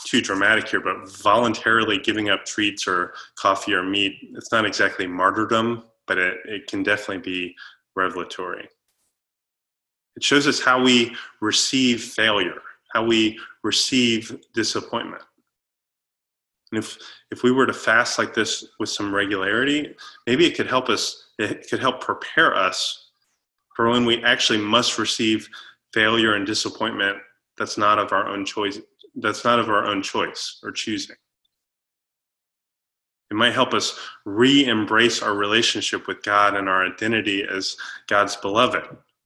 too 0.06 0.22
dramatic 0.22 0.68
here, 0.68 0.82
but 0.82 1.10
voluntarily 1.22 1.98
giving 1.98 2.30
up 2.30 2.46
treats 2.46 2.88
or 2.88 3.14
coffee 3.38 3.74
or 3.74 3.84
meat, 3.84 4.18
it's 4.36 4.52
not 4.52 4.66
exactly 4.66 5.08
martyrdom, 5.08 5.84
but 6.08 6.18
it, 6.18 6.38
it 6.46 6.68
can 6.68 6.84
definitely 6.84 7.20
be 7.20 7.56
revelatory. 7.96 8.68
It 10.16 10.24
shows 10.24 10.48
us 10.48 10.62
how 10.62 10.82
we 10.82 11.16
receive 11.42 12.04
failure, 12.04 12.62
how 12.94 13.06
we 13.06 13.40
receive 13.64 14.40
disappointment. 14.54 15.24
And 16.72 16.84
if, 16.84 16.98
if 17.32 17.44
we 17.44 17.52
were 17.52 17.66
to 17.66 17.74
fast 17.74 18.18
like 18.18 18.34
this 18.34 18.66
with 18.80 18.90
some 18.90 19.14
regularity, 19.14 19.96
maybe 20.26 20.46
it 20.46 20.56
could 20.56 20.68
help 20.68 20.90
us, 20.90 21.28
it 21.38 21.70
could 21.70 21.80
help 21.80 22.02
prepare 22.02 22.56
us 22.56 23.10
for 23.76 23.90
when 23.90 24.06
we 24.06 24.24
actually 24.24 24.60
must 24.60 24.98
receive 24.98 25.50
failure 25.94 26.36
and 26.36 26.46
disappointment 26.46 27.18
that's 27.58 27.78
not 27.78 28.00
of 28.00 28.12
our 28.12 28.28
own 28.28 28.46
choice, 28.46 28.80
that's 29.16 29.44
not 29.44 29.60
of 29.60 29.70
our 29.70 29.86
own 29.86 30.02
choice 30.02 30.60
or 30.64 30.72
choosing. 30.72 31.16
It 33.36 33.38
might 33.38 33.54
help 33.54 33.74
us 33.74 34.00
re 34.24 34.66
embrace 34.66 35.22
our 35.22 35.36
relationship 35.36 36.08
with 36.08 36.24
God 36.24 36.56
and 36.56 36.70
our 36.70 36.86
identity 36.86 37.44
as 37.44 37.76
God's 38.08 38.38
beloved, 38.38 38.84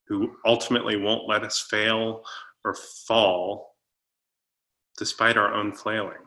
who 0.07 0.35
ultimately 0.47 0.95
won't 0.95 1.29
let 1.29 1.43
us 1.43 1.59
fail 1.59 2.23
or 2.65 2.73
fall 2.73 3.75
despite 4.97 5.37
our 5.37 5.53
own 5.53 5.73
flailing. 5.73 6.25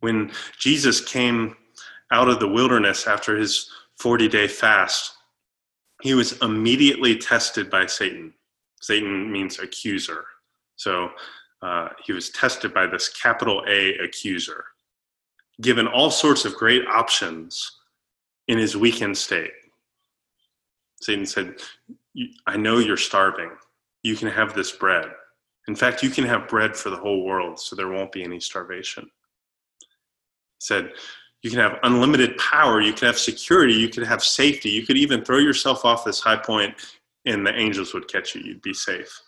When 0.00 0.32
Jesus 0.58 1.00
came 1.00 1.56
out 2.10 2.28
of 2.28 2.40
the 2.40 2.48
wilderness 2.48 3.06
after 3.06 3.36
his 3.36 3.70
40 4.00 4.26
day 4.26 4.48
fast, 4.48 5.12
he 6.02 6.14
was 6.14 6.32
immediately 6.42 7.16
tested 7.16 7.70
by 7.70 7.86
Satan. 7.86 8.34
Satan 8.80 9.30
means 9.30 9.60
accuser. 9.60 10.24
So 10.74 11.10
uh, 11.62 11.90
he 12.04 12.12
was 12.12 12.30
tested 12.30 12.74
by 12.74 12.88
this 12.88 13.08
capital 13.08 13.62
A 13.68 13.94
accuser 13.98 14.64
given 15.60 15.86
all 15.86 16.10
sorts 16.10 16.44
of 16.44 16.54
great 16.54 16.86
options 16.86 17.78
in 18.48 18.58
his 18.58 18.76
weakened 18.76 19.16
state. 19.16 19.52
Satan 21.00 21.26
said, 21.26 21.56
I 22.46 22.56
know 22.56 22.78
you're 22.78 22.96
starving. 22.96 23.50
You 24.02 24.16
can 24.16 24.28
have 24.28 24.54
this 24.54 24.72
bread. 24.72 25.08
In 25.68 25.74
fact, 25.74 26.02
you 26.02 26.10
can 26.10 26.24
have 26.24 26.48
bread 26.48 26.76
for 26.76 26.90
the 26.90 26.96
whole 26.96 27.24
world, 27.24 27.58
so 27.58 27.74
there 27.74 27.88
won't 27.88 28.12
be 28.12 28.22
any 28.22 28.40
starvation. 28.40 29.04
He 29.80 29.86
said, 30.60 30.92
You 31.42 31.50
can 31.50 31.58
have 31.58 31.78
unlimited 31.82 32.36
power. 32.36 32.80
You 32.80 32.92
can 32.92 33.06
have 33.06 33.18
security. 33.18 33.74
You 33.74 33.88
could 33.88 34.06
have 34.06 34.22
safety. 34.22 34.70
You 34.70 34.84
could 34.86 34.98
even 34.98 35.24
throw 35.24 35.38
yourself 35.38 35.84
off 35.84 36.04
this 36.04 36.20
high 36.20 36.36
point 36.36 36.74
and 37.26 37.46
the 37.46 37.54
angels 37.54 37.94
would 37.94 38.08
catch 38.08 38.34
you. 38.34 38.42
You'd 38.42 38.62
be 38.62 38.74
safe. 38.74 39.20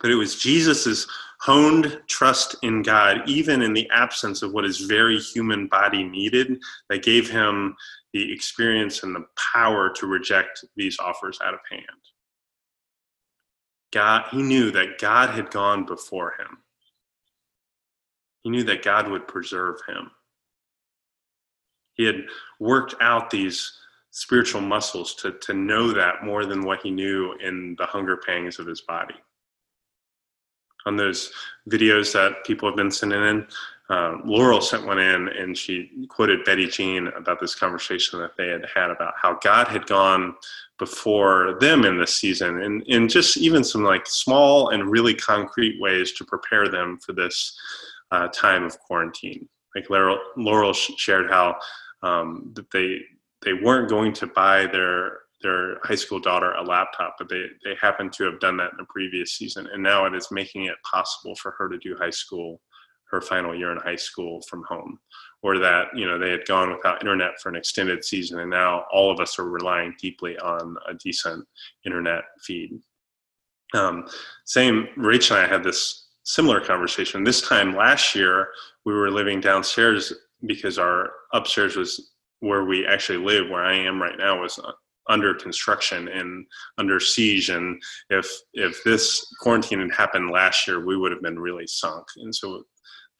But 0.00 0.10
it 0.10 0.14
was 0.14 0.36
Jesus's 0.36 1.06
honed 1.40 2.00
trust 2.08 2.56
in 2.62 2.82
God, 2.82 3.22
even 3.28 3.62
in 3.62 3.72
the 3.72 3.88
absence 3.90 4.42
of 4.42 4.52
what 4.52 4.64
his 4.64 4.80
very 4.80 5.18
human 5.18 5.66
body 5.66 6.02
needed, 6.02 6.60
that 6.88 7.02
gave 7.02 7.30
him 7.30 7.76
the 8.12 8.32
experience 8.32 9.02
and 9.02 9.14
the 9.14 9.26
power 9.52 9.90
to 9.90 10.06
reject 10.06 10.64
these 10.76 10.98
offers 10.98 11.38
out 11.42 11.54
of 11.54 11.60
hand. 11.70 11.84
God, 13.92 14.26
he 14.30 14.42
knew 14.42 14.70
that 14.72 14.98
God 14.98 15.30
had 15.30 15.50
gone 15.50 15.86
before 15.86 16.34
him. 16.38 16.58
He 18.42 18.50
knew 18.50 18.64
that 18.64 18.82
God 18.82 19.08
would 19.08 19.26
preserve 19.26 19.76
him. 19.86 20.10
He 21.94 22.04
had 22.04 22.26
worked 22.60 22.94
out 23.00 23.30
these 23.30 23.72
spiritual 24.10 24.60
muscles 24.60 25.14
to, 25.16 25.32
to 25.32 25.52
know 25.52 25.92
that 25.92 26.24
more 26.24 26.46
than 26.46 26.62
what 26.62 26.82
he 26.82 26.90
knew 26.90 27.34
in 27.42 27.74
the 27.78 27.86
hunger 27.86 28.16
pangs 28.16 28.58
of 28.58 28.66
his 28.66 28.80
body 28.82 29.14
on 30.86 30.96
those 30.96 31.32
videos 31.68 32.12
that 32.12 32.44
people 32.44 32.68
have 32.68 32.76
been 32.76 32.90
sending 32.90 33.22
in. 33.22 33.46
Uh, 33.90 34.18
Laurel 34.24 34.60
sent 34.60 34.84
one 34.86 34.98
in 34.98 35.28
and 35.28 35.56
she 35.56 36.06
quoted 36.08 36.44
Betty 36.44 36.66
Jean 36.66 37.06
about 37.08 37.40
this 37.40 37.54
conversation 37.54 38.20
that 38.20 38.36
they 38.36 38.48
had 38.48 38.66
had 38.74 38.90
about 38.90 39.14
how 39.20 39.38
God 39.42 39.66
had 39.68 39.86
gone 39.86 40.34
before 40.78 41.56
them 41.60 41.84
in 41.84 41.98
this 41.98 42.14
season 42.14 42.62
and, 42.62 42.82
and 42.88 43.08
just 43.08 43.38
even 43.38 43.64
some 43.64 43.82
like 43.82 44.06
small 44.06 44.70
and 44.70 44.90
really 44.90 45.14
concrete 45.14 45.80
ways 45.80 46.12
to 46.12 46.24
prepare 46.24 46.68
them 46.68 46.98
for 46.98 47.14
this 47.14 47.58
uh, 48.10 48.28
time 48.28 48.64
of 48.64 48.78
quarantine. 48.80 49.48
Like 49.74 49.88
Laurel, 49.90 50.18
Laurel 50.36 50.72
shared 50.72 51.30
how 51.30 51.56
um, 52.02 52.52
that 52.54 52.70
they 52.70 53.00
they 53.44 53.52
weren't 53.52 53.88
going 53.88 54.12
to 54.14 54.26
buy 54.26 54.66
their 54.66 55.20
their 55.42 55.78
high 55.82 55.94
school 55.94 56.18
daughter 56.18 56.52
a 56.52 56.62
laptop, 56.62 57.16
but 57.18 57.28
they, 57.28 57.44
they 57.64 57.74
happened 57.80 58.12
to 58.14 58.24
have 58.24 58.40
done 58.40 58.56
that 58.56 58.72
in 58.72 58.78
the 58.78 58.86
previous 58.88 59.32
season. 59.32 59.68
And 59.72 59.82
now 59.82 60.04
it 60.04 60.14
is 60.14 60.30
making 60.30 60.64
it 60.64 60.76
possible 60.90 61.34
for 61.36 61.52
her 61.52 61.68
to 61.68 61.78
do 61.78 61.96
high 61.96 62.10
school, 62.10 62.60
her 63.10 63.20
final 63.20 63.54
year 63.54 63.72
in 63.72 63.78
high 63.78 63.96
school 63.96 64.42
from 64.42 64.64
home. 64.64 64.98
Or 65.42 65.58
that, 65.58 65.88
you 65.94 66.06
know, 66.06 66.18
they 66.18 66.30
had 66.30 66.46
gone 66.46 66.72
without 66.72 67.00
internet 67.00 67.40
for 67.40 67.48
an 67.48 67.54
extended 67.54 68.04
season, 68.04 68.40
and 68.40 68.50
now 68.50 68.86
all 68.92 69.12
of 69.12 69.20
us 69.20 69.38
are 69.38 69.48
relying 69.48 69.94
deeply 70.00 70.36
on 70.38 70.76
a 70.88 70.94
decent 70.94 71.46
internet 71.86 72.24
feed. 72.42 72.80
Um, 73.72 74.08
same, 74.44 74.88
Rachel 74.96 75.36
and 75.36 75.46
I 75.46 75.48
had 75.48 75.62
this 75.62 76.08
similar 76.24 76.60
conversation. 76.60 77.22
This 77.22 77.40
time 77.40 77.76
last 77.76 78.16
year, 78.16 78.48
we 78.84 78.92
were 78.92 79.10
living 79.10 79.40
downstairs 79.40 80.12
because 80.44 80.76
our 80.76 81.10
upstairs 81.32 81.76
was 81.76 82.12
where 82.40 82.64
we 82.64 82.86
actually 82.86 83.18
live, 83.18 83.48
where 83.48 83.64
I 83.64 83.74
am 83.74 84.00
right 84.00 84.18
now, 84.18 84.40
was 84.40 84.58
under 85.08 85.34
construction 85.34 86.08
and 86.08 86.46
under 86.76 87.00
siege. 87.00 87.50
And 87.50 87.80
if 88.10 88.30
if 88.54 88.82
this 88.84 89.26
quarantine 89.40 89.80
had 89.80 89.92
happened 89.92 90.30
last 90.30 90.66
year 90.66 90.84
we 90.84 90.96
would 90.96 91.12
have 91.12 91.22
been 91.22 91.38
really 91.38 91.66
sunk. 91.66 92.06
And 92.16 92.34
so 92.34 92.64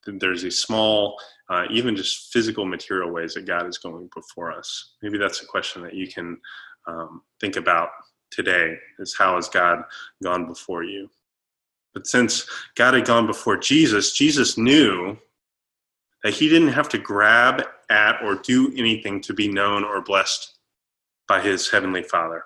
there's 0.07 0.43
these 0.43 0.63
small 0.63 1.19
uh, 1.51 1.65
even 1.71 1.97
just 1.97 2.33
physical 2.33 2.65
material 2.65 3.11
ways 3.11 3.35
that 3.35 3.47
god 3.47 3.67
is 3.67 3.79
going 3.79 4.09
before 4.15 4.53
us. 4.53 4.95
Maybe 5.03 5.19
that's 5.19 5.43
a 5.43 5.47
question 5.47 5.83
that 5.83 5.95
you 5.95 6.09
can 6.09 6.39
um, 6.87 7.23
think 7.41 7.57
about 7.57 7.91
today 8.31 8.77
is 8.99 9.15
how 9.19 9.37
has 9.37 9.49
God 9.49 9.83
gone 10.23 10.47
before 10.47 10.85
you? 10.85 11.11
But 11.95 12.07
since 12.07 12.47
God 12.75 12.95
had 12.95 13.07
gone 13.07 13.27
before 13.27 13.57
Jesus, 13.57 14.13
Jesus 14.13 14.59
knew 14.59 15.17
that 16.23 16.35
he 16.35 16.49
didn't 16.49 16.69
have 16.69 16.89
to 16.91 16.99
grab 16.99 17.65
at 17.91 18.23
or 18.23 18.37
do 18.37 18.73
anything 18.77 19.21
to 19.23 19.35
be 19.35 19.49
known 19.49 19.85
or 19.85 20.03
blessed 20.03 20.58
by 21.29 21.41
his 21.41 21.71
heavenly 21.71 22.03
Father. 22.03 22.45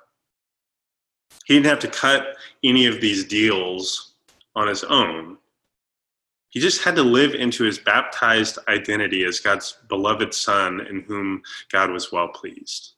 He 1.46 1.54
didn't 1.54 1.66
have 1.66 1.78
to 1.80 1.88
cut 1.88 2.36
any 2.62 2.86
of 2.86 3.00
these 3.00 3.24
deals 3.24 4.14
on 4.54 4.68
his 4.68 4.84
own. 4.84 5.38
He 6.50 6.60
just 6.60 6.82
had 6.82 6.94
to 6.96 7.02
live 7.02 7.34
into 7.34 7.64
his 7.64 7.78
baptized 7.78 8.58
identity 8.68 9.24
as 9.24 9.40
God's 9.40 9.78
beloved 9.88 10.34
Son 10.34 10.86
in 10.86 11.00
whom 11.00 11.42
God 11.70 11.90
was 11.90 12.12
well 12.12 12.28
pleased. 12.28 12.92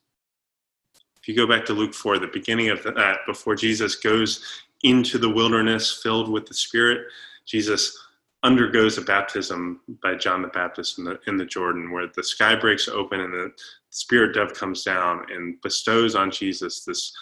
If 1.21 1.29
you 1.29 1.37
go 1.37 1.47
back 1.47 1.64
to 1.67 1.73
Luke 1.73 1.95
4, 1.95 2.19
the 2.19 2.26
beginning 2.26 2.71
of 2.71 2.83
that, 2.83 3.19
before 3.26 3.55
Jesus 3.55 3.95
goes 3.95 4.45
into 4.83 5.19
the 5.19 5.31
wilderness 5.31 6.00
filled 6.03 6.29
with 6.29 6.47
the 6.47 6.55
Spirit, 6.55 7.07
Jesus 7.47 7.97
undergoes 8.44 8.98
a 8.98 9.02
baptism 9.02 9.80
by 10.02 10.14
John 10.14 10.42
the 10.42 10.48
Baptist 10.48 10.98
in 10.98 11.04
the, 11.04 11.18
in 11.26 11.38
the 11.38 11.46
Jordan, 11.46 11.90
where 11.90 12.06
the 12.14 12.22
sky 12.22 12.54
breaks 12.54 12.88
open 12.88 13.20
and 13.20 13.32
the 13.32 13.52
Spirit 13.88 14.34
dove 14.34 14.52
comes 14.52 14.84
down 14.84 15.24
and 15.32 15.60
bestows 15.62 16.14
on 16.14 16.30
Jesus 16.30 16.84
this 16.84 17.12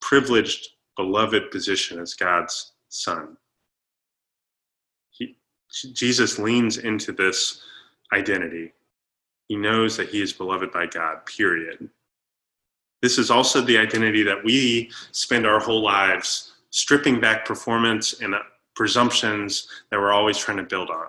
privileged, 0.00 0.70
beloved 0.96 1.50
position 1.52 2.00
as 2.00 2.14
God's 2.14 2.72
Son. 2.88 3.36
He, 5.10 5.36
Jesus 5.92 6.38
leans 6.38 6.78
into 6.78 7.12
this 7.12 7.62
identity. 8.12 8.72
He 9.46 9.56
knows 9.56 9.96
that 9.96 10.08
he 10.08 10.20
is 10.20 10.32
beloved 10.32 10.72
by 10.72 10.86
God, 10.86 11.24
period. 11.26 11.88
This 13.02 13.18
is 13.18 13.30
also 13.30 13.60
the 13.60 13.78
identity 13.78 14.22
that 14.24 14.44
we 14.44 14.90
spend 15.12 15.46
our 15.46 15.60
whole 15.60 15.82
lives 15.82 16.54
stripping 16.70 17.20
back 17.20 17.44
performance 17.44 18.20
and 18.20 18.34
presumptions 18.74 19.68
that 19.90 19.98
we're 19.98 20.12
always 20.12 20.38
trying 20.38 20.58
to 20.58 20.62
build 20.62 20.90
on. 20.90 21.06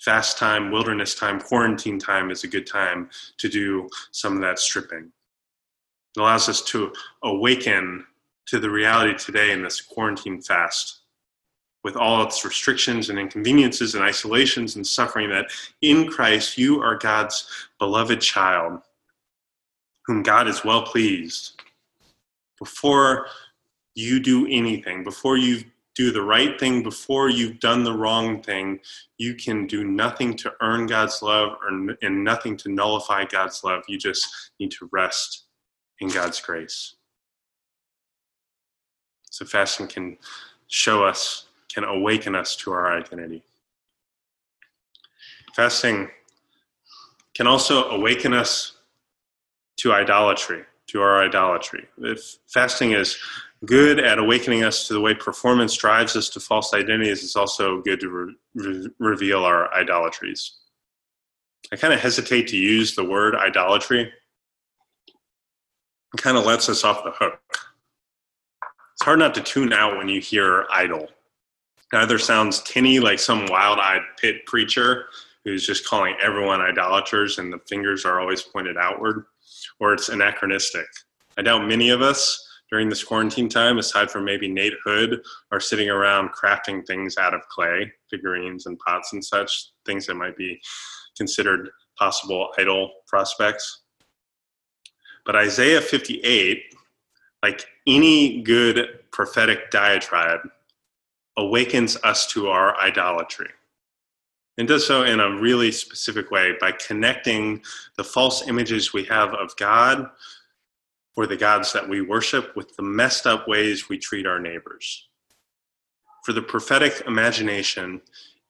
Fast 0.00 0.38
time, 0.38 0.70
wilderness 0.70 1.14
time, 1.14 1.40
quarantine 1.40 1.98
time 1.98 2.30
is 2.30 2.44
a 2.44 2.48
good 2.48 2.66
time 2.66 3.10
to 3.38 3.48
do 3.48 3.88
some 4.12 4.34
of 4.34 4.40
that 4.40 4.58
stripping. 4.58 5.12
It 6.16 6.20
allows 6.20 6.48
us 6.48 6.62
to 6.62 6.92
awaken 7.22 8.06
to 8.46 8.58
the 8.58 8.70
reality 8.70 9.16
today 9.16 9.52
in 9.52 9.62
this 9.62 9.80
quarantine 9.80 10.40
fast 10.40 11.00
with 11.84 11.96
all 11.96 12.22
its 12.22 12.44
restrictions 12.44 13.10
and 13.10 13.18
inconveniences 13.18 13.94
and 13.94 14.04
isolations 14.04 14.76
and 14.76 14.86
suffering 14.86 15.30
that 15.30 15.50
in 15.82 16.08
Christ 16.08 16.58
you 16.58 16.80
are 16.80 16.96
God's 16.96 17.46
beloved 17.78 18.20
child 18.20 18.80
whom 20.06 20.22
God 20.22 20.48
is 20.48 20.64
well 20.64 20.82
pleased. 20.82 21.60
Before 22.58 23.26
you 23.94 24.20
do 24.20 24.46
anything, 24.50 25.04
before 25.04 25.36
you 25.36 25.62
do 25.94 26.12
the 26.12 26.22
right 26.22 26.58
thing, 26.58 26.82
before 26.82 27.28
you've 27.28 27.60
done 27.60 27.84
the 27.84 27.92
wrong 27.92 28.42
thing, 28.42 28.80
you 29.18 29.34
can 29.34 29.66
do 29.66 29.84
nothing 29.84 30.36
to 30.36 30.52
earn 30.60 30.86
God's 30.86 31.20
love 31.22 31.56
or, 31.62 31.96
and 32.00 32.24
nothing 32.24 32.56
to 32.58 32.70
nullify 32.70 33.24
God's 33.24 33.62
love. 33.64 33.82
You 33.88 33.98
just 33.98 34.26
need 34.58 34.70
to 34.72 34.88
rest 34.92 35.46
in 36.00 36.08
God's 36.08 36.40
grace. 36.40 36.94
So 39.30 39.44
fasting 39.44 39.88
can 39.88 40.16
show 40.68 41.04
us, 41.04 41.46
can 41.72 41.84
awaken 41.84 42.34
us 42.34 42.56
to 42.56 42.72
our 42.72 42.96
identity. 42.96 43.42
Fasting 45.54 46.10
can 47.34 47.46
also 47.46 47.90
awaken 47.90 48.32
us 48.32 48.78
to 49.78 49.92
idolatry, 49.92 50.64
to 50.90 51.00
our 51.00 51.22
idolatry. 51.22 51.86
If 51.98 52.38
fasting 52.48 52.92
is 52.92 53.18
good 53.64 54.00
at 54.00 54.18
awakening 54.18 54.64
us 54.64 54.88
to 54.88 54.94
the 54.94 55.00
way 55.00 55.14
performance 55.14 55.76
drives 55.76 56.16
us 56.16 56.28
to 56.30 56.40
false 56.40 56.74
identities, 56.74 57.22
it's 57.22 57.36
also 57.36 57.80
good 57.82 58.00
to 58.00 58.08
re- 58.08 58.34
re- 58.54 58.88
reveal 58.98 59.44
our 59.44 59.72
idolatries. 59.74 60.52
I 61.72 61.76
kind 61.76 61.94
of 61.94 62.00
hesitate 62.00 62.48
to 62.48 62.56
use 62.56 62.94
the 62.94 63.04
word 63.04 63.34
idolatry. 63.36 64.12
It 66.14 66.22
kind 66.22 66.36
of 66.36 66.44
lets 66.44 66.68
us 66.68 66.82
off 66.82 67.04
the 67.04 67.12
hook. 67.12 67.40
It's 68.94 69.04
hard 69.04 69.20
not 69.20 69.34
to 69.34 69.40
tune 69.40 69.72
out 69.72 69.96
when 69.96 70.08
you 70.08 70.20
hear 70.20 70.66
idol. 70.70 71.08
It 71.92 71.96
either 71.96 72.18
sounds 72.18 72.62
tinny 72.62 72.98
like 72.98 73.18
some 73.18 73.46
wild 73.46 73.78
eyed 73.78 74.02
pit 74.20 74.46
preacher 74.46 75.06
who's 75.44 75.66
just 75.66 75.86
calling 75.86 76.14
everyone 76.22 76.60
idolaters 76.60 77.38
and 77.38 77.52
the 77.52 77.58
fingers 77.60 78.04
are 78.04 78.20
always 78.20 78.42
pointed 78.42 78.76
outward, 78.76 79.24
or 79.80 79.94
it's 79.94 80.08
anachronistic. 80.08 80.86
I 81.36 81.42
doubt 81.42 81.66
many 81.66 81.90
of 81.90 82.02
us 82.02 82.46
during 82.70 82.88
this 82.88 83.02
quarantine 83.02 83.48
time, 83.48 83.78
aside 83.78 84.10
from 84.10 84.24
maybe 84.24 84.46
Nate 84.46 84.76
Hood, 84.84 85.20
are 85.50 85.60
sitting 85.60 85.90
around 85.90 86.30
crafting 86.30 86.86
things 86.86 87.16
out 87.18 87.34
of 87.34 87.40
clay, 87.48 87.90
figurines 88.08 88.66
and 88.66 88.78
pots 88.78 89.12
and 89.12 89.24
such, 89.24 89.70
things 89.84 90.06
that 90.06 90.14
might 90.14 90.36
be 90.36 90.60
considered 91.16 91.70
possible 91.98 92.50
idol 92.58 92.92
prospects. 93.08 93.82
But 95.26 95.34
Isaiah 95.34 95.80
58, 95.80 96.62
like 97.42 97.66
any 97.86 98.42
good 98.42 99.00
prophetic 99.10 99.70
diatribe, 99.70 100.40
awakens 101.36 101.96
us 102.04 102.26
to 102.28 102.48
our 102.48 102.78
idolatry 102.80 103.48
and 104.60 104.68
does 104.68 104.86
so 104.86 105.04
in 105.04 105.20
a 105.20 105.40
really 105.40 105.72
specific 105.72 106.30
way 106.30 106.52
by 106.60 106.70
connecting 106.70 107.62
the 107.96 108.04
false 108.04 108.46
images 108.46 108.92
we 108.92 109.02
have 109.04 109.32
of 109.32 109.56
God 109.56 110.10
or 111.16 111.26
the 111.26 111.38
gods 111.38 111.72
that 111.72 111.88
we 111.88 112.02
worship 112.02 112.54
with 112.54 112.76
the 112.76 112.82
messed 112.82 113.26
up 113.26 113.48
ways 113.48 113.88
we 113.88 113.96
treat 113.96 114.26
our 114.26 114.38
neighbors. 114.38 115.08
For 116.26 116.34
the 116.34 116.42
prophetic 116.42 117.02
imagination, 117.06 118.02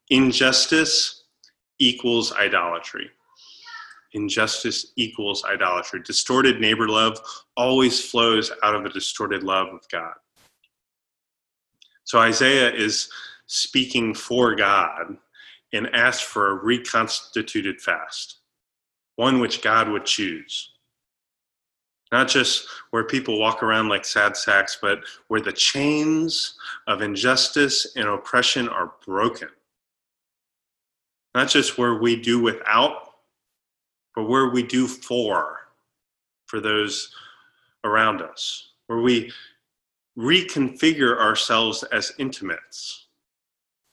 injustice 0.09 1.27
equals 1.79 2.33
idolatry. 2.33 3.09
Injustice 4.13 4.87
equals 4.97 5.45
idolatry. 5.45 6.03
Distorted 6.03 6.61
neighbor 6.61 6.89
love 6.89 7.21
always 7.57 8.05
flows 8.05 8.51
out 8.65 8.75
of 8.75 8.85
a 8.85 8.91
distorted 8.91 9.45
love 9.45 9.69
of 9.69 9.89
God. 9.89 10.15
So 12.03 12.19
Isaiah 12.19 12.75
is 12.75 13.09
speaking 13.47 14.13
for 14.13 14.57
God 14.57 15.17
and 15.73 15.89
asked 15.95 16.25
for 16.25 16.51
a 16.51 16.55
reconstituted 16.55 17.81
fast, 17.81 18.39
one 19.17 19.41
which 19.41 19.63
God 19.63 19.89
would 19.89 20.05
choose. 20.05 20.73
Not 22.13 22.29
just 22.29 22.67
where 22.91 23.05
people 23.05 23.39
walk 23.39 23.63
around 23.63 23.89
like 23.89 24.05
sad 24.05 24.37
sacks, 24.37 24.79
but 24.81 25.01
where 25.29 25.41
the 25.41 25.53
chains 25.53 26.55
of 26.89 27.03
injustice 27.03 27.95
and 27.95 28.09
oppression 28.09 28.69
are 28.69 28.95
broken. 29.07 29.49
Not 31.35 31.49
just 31.49 31.79
where 31.79 31.95
we 31.95 32.17
do 32.17 32.41
without, 32.41 33.15
but 34.17 34.25
where 34.25 34.49
we 34.49 34.65
do 34.65 34.89
for, 34.89 35.59
for 36.47 36.61
those 36.61 37.15
around 37.85 38.23
us, 38.23 38.73
where 38.89 39.01
we 39.01 39.33
reconfigure 40.19 41.17
ourselves 41.17 41.85
as 41.85 42.13
intimates 42.19 43.07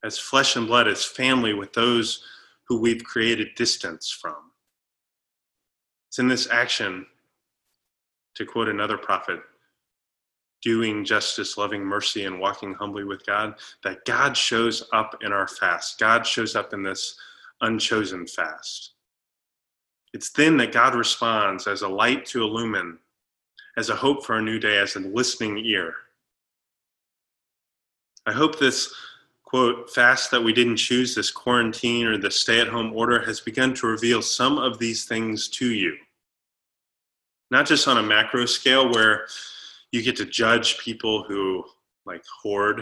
as 0.04 0.18
flesh 0.18 0.56
and 0.56 0.68
blood, 0.68 0.88
as 0.88 1.04
family 1.04 1.54
with 1.54 1.74
those 1.74 2.24
who 2.68 2.80
we've 2.80 3.04
created 3.04 3.56
distance 3.56 4.10
from. 4.10 4.52
It's 6.10 6.20
in 6.20 6.28
this 6.28 6.50
action, 6.50 7.06
to 8.36 8.46
quote 8.46 8.70
another 8.70 8.98
prophet, 8.98 9.42
doing 10.62 11.06
justice, 11.06 11.58
loving 11.58 11.84
mercy, 11.84 12.26
and 12.26 12.40
walking 12.40 12.74
humbly 12.74 13.04
with 13.04 13.26
God, 13.26 13.56
that 13.84 14.06
God 14.06 14.36
shows 14.36 14.88
up 14.94 15.18
in 15.22 15.32
our 15.32 15.48
fast. 15.48 16.00
God 16.00 16.26
shows 16.26 16.56
up 16.56 16.74
in 16.74 16.84
this 16.84 17.18
unchosen 17.62 18.28
fast. 18.28 18.92
It's 20.14 20.32
then 20.32 20.58
that 20.58 20.72
God 20.72 20.96
responds 20.96 21.68
as 21.68 21.82
a 21.82 21.88
light 21.88 22.26
to 22.28 22.42
illumine, 22.42 22.98
as 23.78 23.90
a 23.90 23.96
hope 23.96 24.26
for 24.26 24.38
a 24.38 24.42
new 24.42 24.60
day, 24.60 24.78
as 24.78 24.96
a 24.96 25.00
listening 25.00 25.58
ear. 25.60 25.94
I 28.26 28.32
hope 28.32 28.60
this 28.60 28.94
quote, 29.48 29.90
fast 29.90 30.30
that 30.30 30.44
we 30.44 30.52
didn't 30.52 30.76
choose, 30.76 31.16
this 31.16 31.32
quarantine 31.32 32.06
or 32.06 32.18
the 32.18 32.30
stay 32.30 32.60
at 32.60 32.68
home 32.68 32.92
order, 32.94 33.22
has 33.22 33.40
begun 33.40 33.74
to 33.74 33.88
reveal 33.88 34.22
some 34.22 34.58
of 34.58 34.78
these 34.78 35.06
things 35.06 35.48
to 35.48 35.72
you. 35.74 35.96
Not 37.50 37.66
just 37.66 37.88
on 37.88 37.98
a 37.98 38.04
macro 38.04 38.46
scale 38.46 38.92
where 38.92 39.26
you 39.94 40.04
get 40.04 40.18
to 40.18 40.26
judge 40.26 40.78
people 40.80 41.24
who 41.24 41.64
like 42.06 42.24
hoard. 42.42 42.82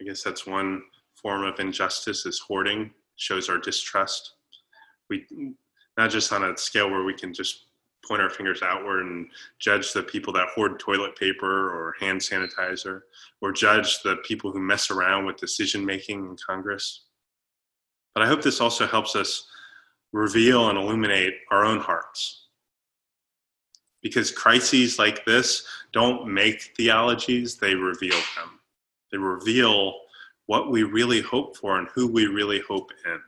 I 0.00 0.04
guess 0.04 0.22
that's 0.22 0.46
one 0.46 0.82
form 1.20 1.42
of 1.42 1.58
injustice 1.58 2.26
is 2.26 2.38
hoarding, 2.38 2.92
shows 3.16 3.48
our 3.48 3.58
distrust. 3.58 4.34
We 5.10 5.26
not 5.96 6.10
just 6.10 6.32
on 6.32 6.44
a 6.44 6.56
scale 6.56 6.88
where 6.88 7.02
we 7.02 7.14
can 7.14 7.34
just 7.34 7.67
point 8.06 8.22
our 8.22 8.30
fingers 8.30 8.62
outward 8.62 9.06
and 9.06 9.28
judge 9.58 9.92
the 9.92 10.02
people 10.02 10.32
that 10.32 10.48
hoard 10.54 10.78
toilet 10.78 11.16
paper 11.16 11.70
or 11.70 11.94
hand 12.00 12.20
sanitizer, 12.20 13.02
or 13.40 13.52
judge 13.52 14.02
the 14.02 14.16
people 14.24 14.50
who 14.50 14.60
mess 14.60 14.90
around 14.90 15.26
with 15.26 15.36
decision 15.36 15.84
making 15.84 16.24
in 16.24 16.36
Congress. 16.46 17.04
But 18.14 18.22
I 18.24 18.26
hope 18.26 18.42
this 18.42 18.60
also 18.60 18.86
helps 18.86 19.14
us 19.14 19.46
reveal 20.12 20.70
and 20.70 20.78
illuminate 20.78 21.34
our 21.50 21.64
own 21.64 21.80
hearts. 21.80 22.46
because 24.02 24.30
crises 24.30 24.98
like 24.98 25.24
this 25.24 25.64
don't 25.92 26.32
make 26.32 26.74
theologies, 26.76 27.56
they 27.56 27.74
reveal 27.74 28.16
them. 28.36 28.60
They 29.10 29.18
reveal 29.18 29.94
what 30.46 30.70
we 30.70 30.82
really 30.82 31.20
hope 31.20 31.56
for 31.56 31.78
and 31.78 31.88
who 31.94 32.10
we 32.10 32.26
really 32.26 32.60
hope 32.60 32.90
in. 33.04 33.20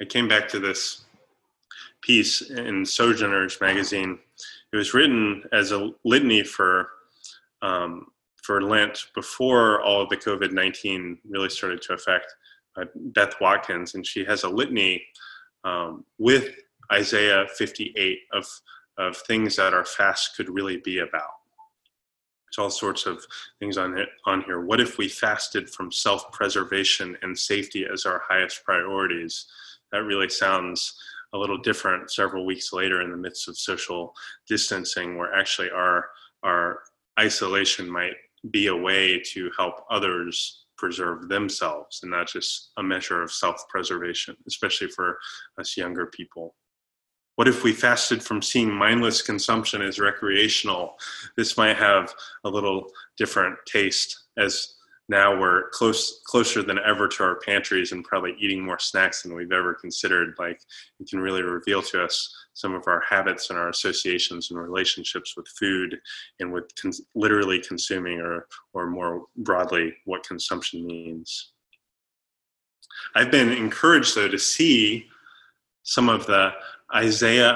I 0.00 0.04
came 0.04 0.28
back 0.28 0.48
to 0.48 0.58
this 0.58 1.04
piece 2.02 2.50
in 2.50 2.84
Sojourners 2.84 3.60
magazine. 3.60 4.18
It 4.72 4.76
was 4.76 4.94
written 4.94 5.42
as 5.52 5.72
a 5.72 5.90
litany 6.04 6.42
for 6.42 6.90
um, 7.62 8.06
for 8.42 8.62
Lent 8.62 9.06
before 9.14 9.82
all 9.82 10.02
of 10.02 10.08
the 10.08 10.16
COVID 10.16 10.52
nineteen 10.52 11.18
really 11.28 11.50
started 11.50 11.82
to 11.82 11.94
affect 11.94 12.34
uh, 12.76 12.84
Beth 12.94 13.34
Watkins, 13.40 13.94
and 13.94 14.06
she 14.06 14.24
has 14.24 14.44
a 14.44 14.48
litany 14.48 15.04
um, 15.64 16.04
with 16.18 16.54
Isaiah 16.92 17.46
58 17.56 18.18
of, 18.32 18.46
of 18.96 19.16
things 19.16 19.56
that 19.56 19.74
our 19.74 19.84
fast 19.84 20.36
could 20.36 20.48
really 20.48 20.78
be 20.78 21.00
about. 21.00 21.30
There's 22.46 22.64
all 22.64 22.70
sorts 22.70 23.04
of 23.04 23.26
things 23.58 23.76
on, 23.76 23.98
it, 23.98 24.08
on 24.24 24.42
here. 24.42 24.62
What 24.62 24.80
if 24.80 24.96
we 24.96 25.08
fasted 25.08 25.68
from 25.68 25.92
self 25.92 26.32
preservation 26.32 27.16
and 27.22 27.38
safety 27.38 27.86
as 27.92 28.06
our 28.06 28.22
highest 28.26 28.64
priorities? 28.64 29.46
That 29.92 30.04
really 30.04 30.30
sounds 30.30 30.98
a 31.32 31.38
little 31.38 31.58
different 31.58 32.10
several 32.10 32.46
weeks 32.46 32.72
later 32.72 33.02
in 33.02 33.10
the 33.10 33.16
midst 33.16 33.48
of 33.48 33.58
social 33.58 34.14
distancing, 34.48 35.16
where 35.16 35.34
actually 35.34 35.70
our, 35.70 36.06
our 36.42 36.80
isolation 37.18 37.90
might 37.90 38.14
be 38.50 38.68
a 38.68 38.76
way 38.76 39.20
to 39.32 39.50
help 39.56 39.84
others 39.90 40.64
preserve 40.76 41.28
themselves 41.28 42.00
and 42.02 42.12
not 42.12 42.28
just 42.28 42.70
a 42.76 42.82
measure 42.82 43.22
of 43.22 43.32
self 43.32 43.68
preservation, 43.68 44.36
especially 44.46 44.88
for 44.88 45.18
us 45.58 45.76
younger 45.76 46.06
people. 46.06 46.54
What 47.34 47.48
if 47.48 47.62
we 47.62 47.72
fasted 47.72 48.22
from 48.22 48.42
seeing 48.42 48.72
mindless 48.72 49.22
consumption 49.22 49.82
as 49.82 50.00
recreational? 50.00 50.96
This 51.36 51.56
might 51.56 51.76
have 51.76 52.12
a 52.44 52.48
little 52.48 52.86
different 53.16 53.56
taste 53.66 54.24
as 54.36 54.74
now 55.08 55.38
we're 55.38 55.68
close 55.70 56.20
closer 56.24 56.62
than 56.62 56.78
ever 56.84 57.08
to 57.08 57.22
our 57.22 57.40
pantries 57.40 57.92
and 57.92 58.04
probably 58.04 58.36
eating 58.38 58.62
more 58.62 58.78
snacks 58.78 59.22
than 59.22 59.34
we've 59.34 59.52
ever 59.52 59.74
considered 59.74 60.34
like 60.38 60.60
it 61.00 61.08
can 61.08 61.20
really 61.20 61.42
reveal 61.42 61.82
to 61.82 62.02
us 62.02 62.34
some 62.54 62.74
of 62.74 62.84
our 62.86 63.02
habits 63.08 63.50
and 63.50 63.58
our 63.58 63.68
associations 63.68 64.50
and 64.50 64.60
relationships 64.60 65.34
with 65.36 65.46
food 65.48 65.98
and 66.40 66.52
with 66.52 66.64
cons- 66.80 67.02
literally 67.14 67.60
consuming 67.60 68.20
or 68.20 68.46
or 68.74 68.86
more 68.86 69.24
broadly 69.38 69.94
what 70.04 70.26
consumption 70.26 70.86
means 70.86 71.52
i've 73.14 73.30
been 73.30 73.52
encouraged 73.52 74.14
though 74.14 74.28
to 74.28 74.38
see 74.38 75.06
some 75.82 76.10
of 76.10 76.26
the 76.26 76.52
Isaiah 76.94 77.50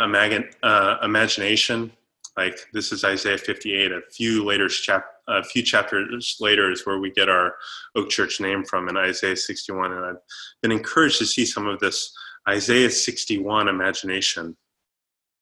uh, 0.62 0.96
imagination. 1.02 1.92
Like 2.36 2.58
this 2.72 2.92
is 2.92 3.04
Isaiah 3.04 3.38
58. 3.38 3.92
A 3.92 4.00
few 4.10 4.44
later 4.44 4.68
chap- 4.68 5.11
a 5.28 5.42
few 5.42 5.62
chapters 5.62 6.36
later 6.40 6.70
is 6.70 6.86
where 6.86 6.98
we 6.98 7.10
get 7.10 7.28
our 7.28 7.54
Oak 7.94 8.10
Church 8.10 8.40
name 8.40 8.64
from 8.64 8.88
in 8.88 8.96
Isaiah 8.96 9.36
61. 9.36 9.92
And 9.92 10.04
I've 10.04 10.16
been 10.62 10.72
encouraged 10.72 11.18
to 11.18 11.26
see 11.26 11.46
some 11.46 11.66
of 11.66 11.78
this 11.80 12.12
Isaiah 12.48 12.90
61 12.90 13.68
imagination 13.68 14.56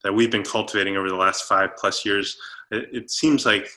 that 0.05 0.13
we've 0.13 0.31
been 0.31 0.45
cultivating 0.45 0.97
over 0.97 1.09
the 1.09 1.17
last 1.17 1.45
five 1.45 1.71
plus 1.77 2.05
years. 2.05 2.37
It, 2.71 2.89
it 2.93 3.11
seems 3.11 3.47
like 3.47 3.69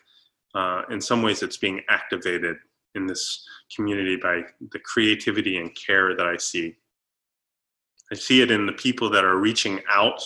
uh, 0.56 0.84
in 0.90 1.02
some 1.02 1.22
ways 1.22 1.42
it's 1.42 1.58
being 1.58 1.82
activated 1.90 2.58
in 2.96 3.08
this 3.08 3.46
community 3.76 4.18
by 4.18 4.42
the 4.72 4.80
creativity 4.80 5.58
and 5.58 5.76
care 5.76 6.16
that 6.16 6.28
I 6.28 6.38
see. 6.38 6.76
I 8.12 8.16
see 8.16 8.42
it 8.42 8.52
in 8.52 8.66
the 8.66 8.74
people 8.74 9.10
that 9.10 9.26
are 9.26 9.38
reaching 9.38 9.82
out 9.90 10.22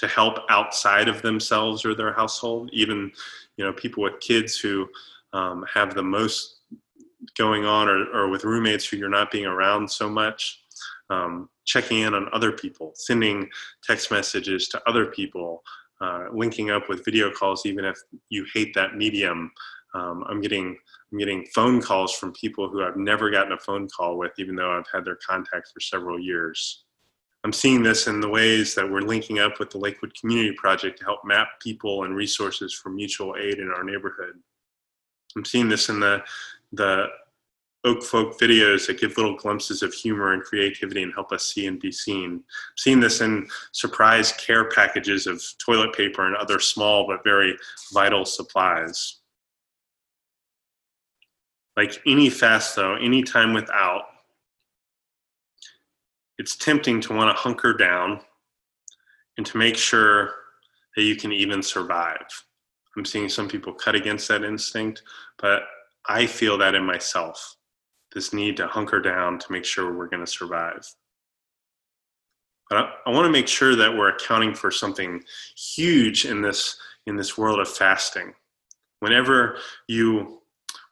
to 0.00 0.08
help 0.08 0.38
outside 0.48 1.08
of 1.08 1.22
themselves 1.22 1.84
or 1.84 1.94
their 1.94 2.12
household. 2.12 2.70
Even, 2.72 3.10
you 3.56 3.64
know, 3.64 3.72
people 3.72 4.02
with 4.02 4.20
kids 4.20 4.58
who 4.58 4.88
um, 5.32 5.64
have 5.72 5.94
the 5.94 6.02
most 6.02 6.60
going 7.36 7.64
on, 7.64 7.88
or, 7.88 8.06
or 8.12 8.28
with 8.28 8.44
roommates 8.44 8.86
who 8.86 8.96
you're 8.96 9.08
not 9.08 9.30
being 9.30 9.46
around 9.46 9.90
so 9.90 10.08
much. 10.08 10.62
Um, 11.10 11.48
checking 11.64 12.00
in 12.00 12.14
on 12.14 12.28
other 12.32 12.52
people, 12.52 12.92
sending 12.94 13.48
text 13.82 14.10
messages 14.10 14.68
to 14.68 14.82
other 14.86 15.06
people, 15.06 15.62
uh, 16.00 16.24
linking 16.32 16.70
up 16.70 16.88
with 16.88 17.04
video 17.04 17.30
calls, 17.30 17.66
even 17.66 17.84
if 17.84 17.96
you 18.30 18.46
hate 18.54 18.74
that 18.74 18.96
medium. 18.96 19.50
Um, 19.94 20.24
I'm 20.28 20.40
getting 20.40 20.76
I'm 21.10 21.18
getting 21.18 21.46
phone 21.54 21.80
calls 21.80 22.14
from 22.14 22.32
people 22.32 22.68
who 22.68 22.84
I've 22.84 22.96
never 22.96 23.30
gotten 23.30 23.52
a 23.52 23.58
phone 23.58 23.88
call 23.88 24.18
with, 24.18 24.32
even 24.38 24.54
though 24.54 24.76
I've 24.76 24.86
had 24.92 25.04
their 25.04 25.18
contact 25.26 25.70
for 25.72 25.80
several 25.80 26.18
years. 26.18 26.84
I'm 27.44 27.52
seeing 27.52 27.82
this 27.82 28.08
in 28.08 28.20
the 28.20 28.28
ways 28.28 28.74
that 28.74 28.90
we're 28.90 29.00
linking 29.00 29.38
up 29.38 29.60
with 29.60 29.70
the 29.70 29.78
Lakewood 29.78 30.12
Community 30.18 30.52
Project 30.56 30.98
to 30.98 31.04
help 31.04 31.24
map 31.24 31.48
people 31.60 32.04
and 32.04 32.16
resources 32.16 32.74
for 32.74 32.90
mutual 32.90 33.36
aid 33.38 33.58
in 33.58 33.70
our 33.70 33.84
neighborhood. 33.84 34.34
I'm 35.36 35.44
seeing 35.44 35.68
this 35.68 35.88
in 35.88 36.00
the, 36.00 36.22
the 36.72 37.06
Oak 37.84 38.02
Folk 38.02 38.38
videos 38.40 38.86
that 38.86 39.00
give 39.00 39.16
little 39.16 39.36
glimpses 39.36 39.82
of 39.82 39.94
humor 39.94 40.32
and 40.32 40.42
creativity 40.42 41.02
and 41.02 41.14
help 41.14 41.30
us 41.30 41.46
see 41.46 41.66
and 41.66 41.78
be 41.78 41.92
seen. 41.92 42.32
I'm 42.34 42.44
seeing 42.76 42.98
this 42.98 43.20
in 43.20 43.46
surprise 43.72 44.32
care 44.32 44.68
packages 44.68 45.28
of 45.28 45.42
toilet 45.64 45.94
paper 45.94 46.26
and 46.26 46.34
other 46.34 46.58
small 46.58 47.06
but 47.06 47.22
very 47.22 47.56
vital 47.92 48.24
supplies. 48.24 49.20
Like 51.76 52.02
any 52.04 52.28
fast, 52.30 52.74
though, 52.74 52.96
any 52.96 53.22
time 53.22 53.54
without, 53.54 54.06
it's 56.38 56.56
tempting 56.56 57.00
to 57.02 57.14
want 57.14 57.34
to 57.34 57.40
hunker 57.40 57.74
down 57.74 58.20
and 59.36 59.46
to 59.46 59.58
make 59.58 59.76
sure 59.76 60.32
that 60.96 61.02
you 61.02 61.16
can 61.16 61.32
even 61.32 61.62
survive. 61.62 62.26
I'm 62.96 63.04
seeing 63.04 63.28
some 63.28 63.48
people 63.48 63.72
cut 63.72 63.94
against 63.94 64.28
that 64.28 64.44
instinct, 64.44 65.02
but 65.38 65.62
I 66.06 66.26
feel 66.26 66.58
that 66.58 66.74
in 66.74 66.84
myself 66.84 67.56
this 68.14 68.32
need 68.32 68.56
to 68.56 68.66
hunker 68.66 69.00
down 69.00 69.38
to 69.38 69.52
make 69.52 69.64
sure 69.64 69.92
we're 69.92 70.08
going 70.08 70.24
to 70.24 70.30
survive. 70.30 70.86
But 72.70 72.78
I, 72.78 72.90
I 73.06 73.10
want 73.10 73.26
to 73.26 73.32
make 73.32 73.48
sure 73.48 73.76
that 73.76 73.94
we're 73.94 74.10
accounting 74.10 74.54
for 74.54 74.70
something 74.70 75.22
huge 75.56 76.24
in 76.24 76.42
this 76.42 76.78
in 77.06 77.16
this 77.16 77.38
world 77.38 77.60
of 77.60 77.68
fasting. 77.68 78.34
Whenever 79.00 79.58
you 79.86 80.42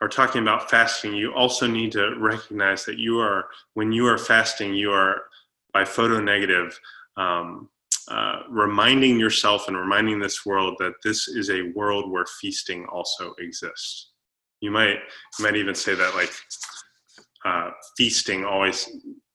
are 0.00 0.08
talking 0.08 0.42
about 0.42 0.70
fasting, 0.70 1.14
you 1.14 1.32
also 1.34 1.66
need 1.66 1.92
to 1.92 2.14
recognize 2.18 2.84
that 2.84 2.98
you 2.98 3.18
are, 3.18 3.46
when 3.74 3.92
you 3.92 4.06
are 4.06 4.18
fasting, 4.18 4.74
you 4.74 4.92
are 4.92 5.24
by 5.76 5.84
photo 5.84 6.18
negative, 6.18 6.80
um, 7.18 7.68
uh, 8.08 8.38
reminding 8.48 9.20
yourself 9.20 9.68
and 9.68 9.76
reminding 9.76 10.18
this 10.18 10.46
world 10.46 10.74
that 10.78 10.94
this 11.04 11.28
is 11.28 11.50
a 11.50 11.70
world 11.74 12.10
where 12.10 12.24
feasting 12.40 12.86
also 12.86 13.34
exists. 13.38 14.12
You 14.62 14.70
might, 14.70 14.96
you 15.38 15.44
might 15.44 15.54
even 15.56 15.74
say 15.74 15.94
that 15.94 16.14
like 16.14 16.32
uh, 17.44 17.72
feasting 17.98 18.42
always 18.46 18.88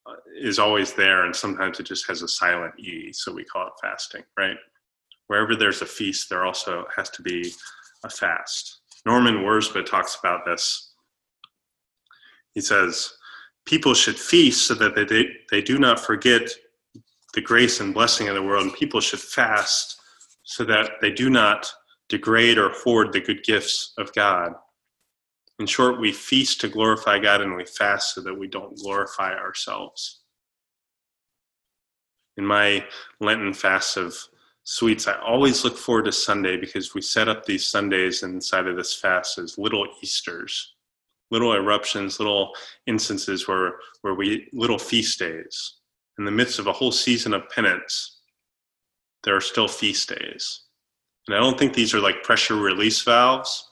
uh, 0.07 0.15
is 0.41 0.57
always 0.57 0.93
there, 0.93 1.25
and 1.25 1.35
sometimes 1.35 1.79
it 1.79 1.85
just 1.85 2.07
has 2.07 2.23
a 2.23 2.27
silent 2.27 2.73
e, 2.79 3.13
so 3.13 3.31
we 3.31 3.43
call 3.43 3.67
it 3.67 3.73
fasting, 3.79 4.23
right? 4.35 4.57
Wherever 5.27 5.55
there's 5.55 5.83
a 5.83 5.85
feast, 5.85 6.27
there 6.27 6.43
also 6.43 6.85
has 6.95 7.11
to 7.11 7.21
be 7.21 7.53
a 8.03 8.09
fast. 8.09 8.81
Norman 9.05 9.43
Wirzba 9.43 9.85
talks 9.85 10.17
about 10.19 10.43
this. 10.43 10.93
He 12.55 12.61
says, 12.61 13.13
People 13.65 13.93
should 13.93 14.17
feast 14.17 14.67
so 14.67 14.73
that 14.75 14.95
they, 14.95 15.27
they 15.49 15.61
do 15.61 15.77
not 15.77 15.99
forget 15.99 16.49
the 17.33 17.41
grace 17.41 17.79
and 17.79 17.93
blessing 17.93 18.27
of 18.27 18.35
the 18.35 18.43
world, 18.43 18.63
and 18.63 18.73
people 18.73 18.99
should 18.99 19.19
fast 19.19 19.99
so 20.43 20.63
that 20.65 20.91
they 21.01 21.11
do 21.11 21.29
not 21.29 21.71
degrade 22.09 22.57
or 22.57 22.69
hoard 22.69 23.13
the 23.13 23.21
good 23.21 23.43
gifts 23.43 23.93
of 23.97 24.13
God. 24.13 24.53
In 25.59 25.65
short, 25.65 25.99
we 25.99 26.11
feast 26.11 26.59
to 26.61 26.67
glorify 26.67 27.19
God 27.19 27.41
and 27.41 27.55
we 27.55 27.65
fast 27.65 28.15
so 28.15 28.21
that 28.21 28.33
we 28.33 28.47
don't 28.47 28.77
glorify 28.77 29.33
ourselves. 29.33 30.21
In 32.35 32.45
my 32.45 32.85
Lenten 33.19 33.53
fast 33.53 33.95
of 33.95 34.17
sweets. 34.63 35.07
I 35.07 35.19
always 35.19 35.63
look 35.63 35.77
forward 35.77 36.05
to 36.05 36.11
Sunday 36.11 36.57
because 36.57 36.93
we 36.93 37.01
set 37.01 37.27
up 37.27 37.45
these 37.45 37.65
Sundays 37.65 38.23
inside 38.23 38.67
of 38.67 38.75
this 38.75 38.93
fast 38.93 39.37
as 39.37 39.57
little 39.57 39.87
Easters, 40.01 40.73
little 41.31 41.53
eruptions, 41.53 42.19
little 42.19 42.53
instances 42.87 43.47
where, 43.47 43.73
where 44.01 44.13
we, 44.13 44.47
little 44.53 44.77
feast 44.77 45.17
days. 45.19 45.75
In 46.19 46.25
the 46.25 46.31
midst 46.31 46.59
of 46.59 46.67
a 46.67 46.73
whole 46.73 46.91
season 46.91 47.33
of 47.33 47.49
penance, 47.49 48.19
there 49.23 49.35
are 49.35 49.41
still 49.41 49.67
feast 49.67 50.09
days. 50.09 50.63
And 51.27 51.35
I 51.35 51.39
don't 51.39 51.57
think 51.57 51.73
these 51.73 51.93
are 51.93 51.99
like 51.99 52.23
pressure 52.23 52.55
release 52.55 53.01
valves. 53.01 53.69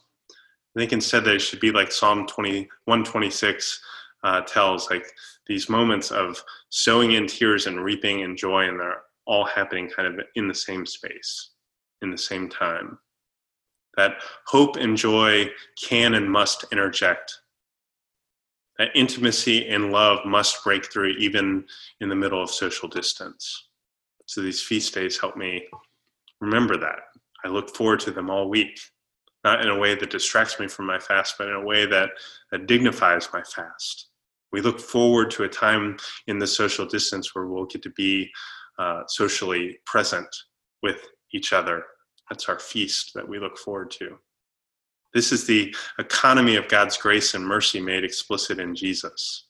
I 0.76 0.80
think 0.80 0.94
instead 0.94 1.26
they 1.26 1.40
should 1.40 1.60
be 1.60 1.72
like 1.72 1.92
Psalm 1.92 2.28
20, 2.28 2.62
126 2.86 3.82
uh, 4.24 4.42
tells, 4.42 4.90
like 4.90 5.06
these 5.48 5.70
moments 5.70 6.12
of 6.12 6.42
sowing 6.70 7.14
in 7.14 7.28
tears 7.28 7.66
and 7.66 7.84
reaping 7.84 8.22
in 8.22 8.38
joy, 8.38 8.68
and 8.68 8.80
they're 8.80 9.02
all 9.26 9.46
happening 9.46 9.90
kind 9.90 10.08
of 10.08 10.26
in 10.36 10.48
the 10.48 10.54
same 10.54 10.86
space, 10.86 11.52
in 12.02 12.12
the 12.12 12.18
same 12.18 12.50
time. 12.50 13.00
That 13.98 14.22
hope 14.46 14.76
and 14.76 14.96
joy 14.96 15.50
can 15.82 16.14
and 16.14 16.30
must 16.30 16.66
interject. 16.72 17.40
That 18.80 18.96
intimacy 18.96 19.68
and 19.68 19.92
love 19.92 20.26
must 20.26 20.64
break 20.64 20.92
through 20.92 21.10
even 21.20 21.66
in 22.00 22.10
the 22.10 22.16
middle 22.16 22.42
of 22.42 22.50
social 22.50 22.88
distance. 22.88 23.68
So 24.26 24.42
these 24.42 24.62
feast 24.62 24.94
days 24.94 25.20
help 25.20 25.36
me 25.36 25.68
remember 26.40 26.78
that. 26.78 27.00
I 27.44 27.50
look 27.50 27.76
forward 27.76 28.00
to 28.02 28.12
them 28.12 28.30
all 28.30 28.50
week, 28.50 28.80
not 29.44 29.62
in 29.62 29.70
a 29.70 29.78
way 29.78 29.96
that 29.96 30.10
distracts 30.10 30.60
me 30.60 30.68
from 30.68 30.86
my 30.86 30.98
fast, 30.98 31.36
but 31.38 31.50
in 31.50 31.56
a 31.56 31.66
way 31.66 31.86
that, 31.88 32.12
that 32.52 32.68
dignifies 32.68 33.28
my 33.34 33.44
fast. 33.44 34.08
We 34.52 34.62
look 34.62 34.80
forward 34.80 35.30
to 35.32 35.44
a 35.44 35.50
time 35.50 35.98
in 36.28 36.40
the 36.40 36.48
social 36.48 36.86
distance 36.86 37.36
where 37.36 37.48
we'll 37.48 37.66
get 37.66 37.84
to 37.84 37.92
be 37.92 38.32
uh, 38.78 39.04
socially 39.08 39.78
present 39.86 40.34
with 40.82 41.06
each 41.34 41.52
other. 41.52 41.84
That's 42.30 42.48
our 42.48 42.60
feast 42.60 43.12
that 43.14 43.28
we 43.28 43.40
look 43.40 43.58
forward 43.58 43.92
to. 43.92 44.18
This 45.14 45.32
is 45.32 45.48
the 45.48 45.76
economy 45.98 46.56
of 46.56 46.68
God's 46.68 46.98
grace 46.98 47.34
and 47.34 47.46
mercy 47.46 47.82
made 47.82 48.04
explicit 48.04 48.60
in 48.60 48.76
Jesus. 48.76 49.46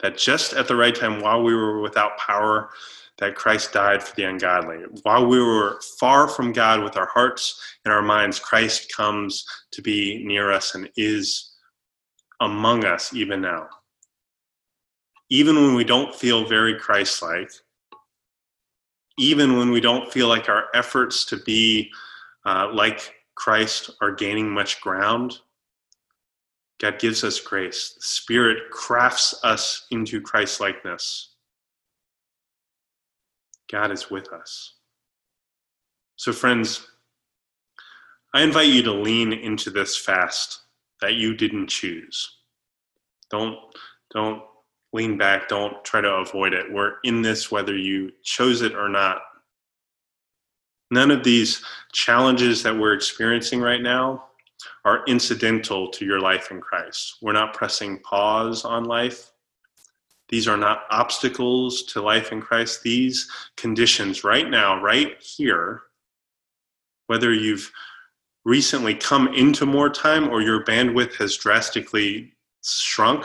That 0.00 0.18
just 0.18 0.52
at 0.52 0.68
the 0.68 0.76
right 0.76 0.94
time, 0.94 1.20
while 1.20 1.42
we 1.42 1.54
were 1.54 1.80
without 1.80 2.18
power, 2.18 2.70
that 3.18 3.34
Christ 3.34 3.72
died 3.72 4.02
for 4.02 4.14
the 4.16 4.24
ungodly. 4.24 4.78
While 5.02 5.26
we 5.26 5.38
were 5.38 5.80
far 6.00 6.28
from 6.28 6.52
God 6.52 6.82
with 6.82 6.96
our 6.96 7.06
hearts 7.06 7.60
and 7.84 7.94
our 7.94 8.02
minds, 8.02 8.40
Christ 8.40 8.92
comes 8.94 9.46
to 9.72 9.82
be 9.82 10.22
near 10.24 10.50
us 10.50 10.74
and 10.74 10.90
is 10.96 11.52
among 12.40 12.84
us 12.84 13.14
even 13.14 13.40
now. 13.40 13.68
Even 15.30 15.56
when 15.56 15.74
we 15.74 15.84
don't 15.84 16.14
feel 16.14 16.46
very 16.46 16.78
Christ 16.78 17.22
like, 17.22 17.50
even 19.18 19.56
when 19.56 19.70
we 19.70 19.80
don't 19.80 20.12
feel 20.12 20.28
like 20.28 20.48
our 20.48 20.64
efforts 20.74 21.24
to 21.26 21.36
be 21.36 21.90
uh, 22.44 22.68
like 22.72 23.14
Christ 23.34 23.90
are 24.00 24.12
gaining 24.12 24.50
much 24.50 24.80
ground, 24.80 25.38
God 26.80 26.98
gives 26.98 27.22
us 27.22 27.38
grace. 27.38 27.94
The 27.94 28.02
Spirit 28.02 28.70
crafts 28.70 29.38
us 29.44 29.86
into 29.92 30.20
Christ 30.20 30.60
likeness. 30.60 31.34
God 33.70 33.92
is 33.92 34.10
with 34.10 34.32
us. 34.32 34.74
So, 36.16 36.32
friends, 36.32 36.86
I 38.34 38.42
invite 38.42 38.68
you 38.68 38.82
to 38.82 38.92
lean 38.92 39.32
into 39.32 39.70
this 39.70 39.96
fast 39.96 40.60
that 41.00 41.14
you 41.14 41.36
didn't 41.36 41.68
choose. 41.68 42.38
Don't, 43.30 43.56
don't 44.12 44.42
lean 44.92 45.16
back. 45.16 45.48
Don't 45.48 45.84
try 45.84 46.00
to 46.00 46.08
avoid 46.08 46.52
it. 46.52 46.72
We're 46.72 46.94
in 47.04 47.22
this 47.22 47.50
whether 47.50 47.76
you 47.76 48.10
chose 48.22 48.62
it 48.62 48.74
or 48.74 48.88
not. 48.88 49.22
None 50.92 51.10
of 51.10 51.24
these 51.24 51.64
challenges 51.92 52.62
that 52.62 52.76
we're 52.76 52.92
experiencing 52.92 53.62
right 53.62 53.80
now 53.80 54.26
are 54.84 55.02
incidental 55.06 55.88
to 55.88 56.04
your 56.04 56.20
life 56.20 56.50
in 56.50 56.60
Christ. 56.60 57.16
We're 57.22 57.32
not 57.32 57.54
pressing 57.54 58.00
pause 58.00 58.66
on 58.66 58.84
life. 58.84 59.32
These 60.28 60.46
are 60.46 60.58
not 60.58 60.82
obstacles 60.90 61.84
to 61.84 62.02
life 62.02 62.30
in 62.30 62.42
Christ. 62.42 62.82
These 62.82 63.26
conditions 63.56 64.22
right 64.22 64.50
now, 64.50 64.82
right 64.82 65.16
here, 65.18 65.80
whether 67.06 67.32
you've 67.32 67.72
recently 68.44 68.94
come 68.94 69.28
into 69.28 69.64
more 69.64 69.88
time 69.88 70.28
or 70.28 70.42
your 70.42 70.62
bandwidth 70.62 71.14
has 71.14 71.38
drastically 71.38 72.34
shrunk, 72.62 73.24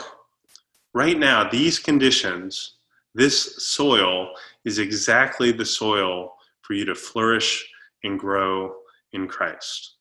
right 0.94 1.18
now, 1.18 1.46
these 1.46 1.78
conditions, 1.78 2.76
this 3.14 3.62
soil 3.62 4.30
is 4.64 4.78
exactly 4.78 5.52
the 5.52 5.66
soil 5.66 6.32
for 6.68 6.74
you 6.74 6.84
to 6.84 6.94
flourish 6.94 7.66
and 8.04 8.20
grow 8.20 8.74
in 9.14 9.26
Christ. 9.26 9.96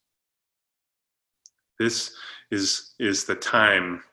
This 1.79 2.11
is, 2.51 2.93
is 2.99 3.23
the 3.23 3.35
time 3.35 4.03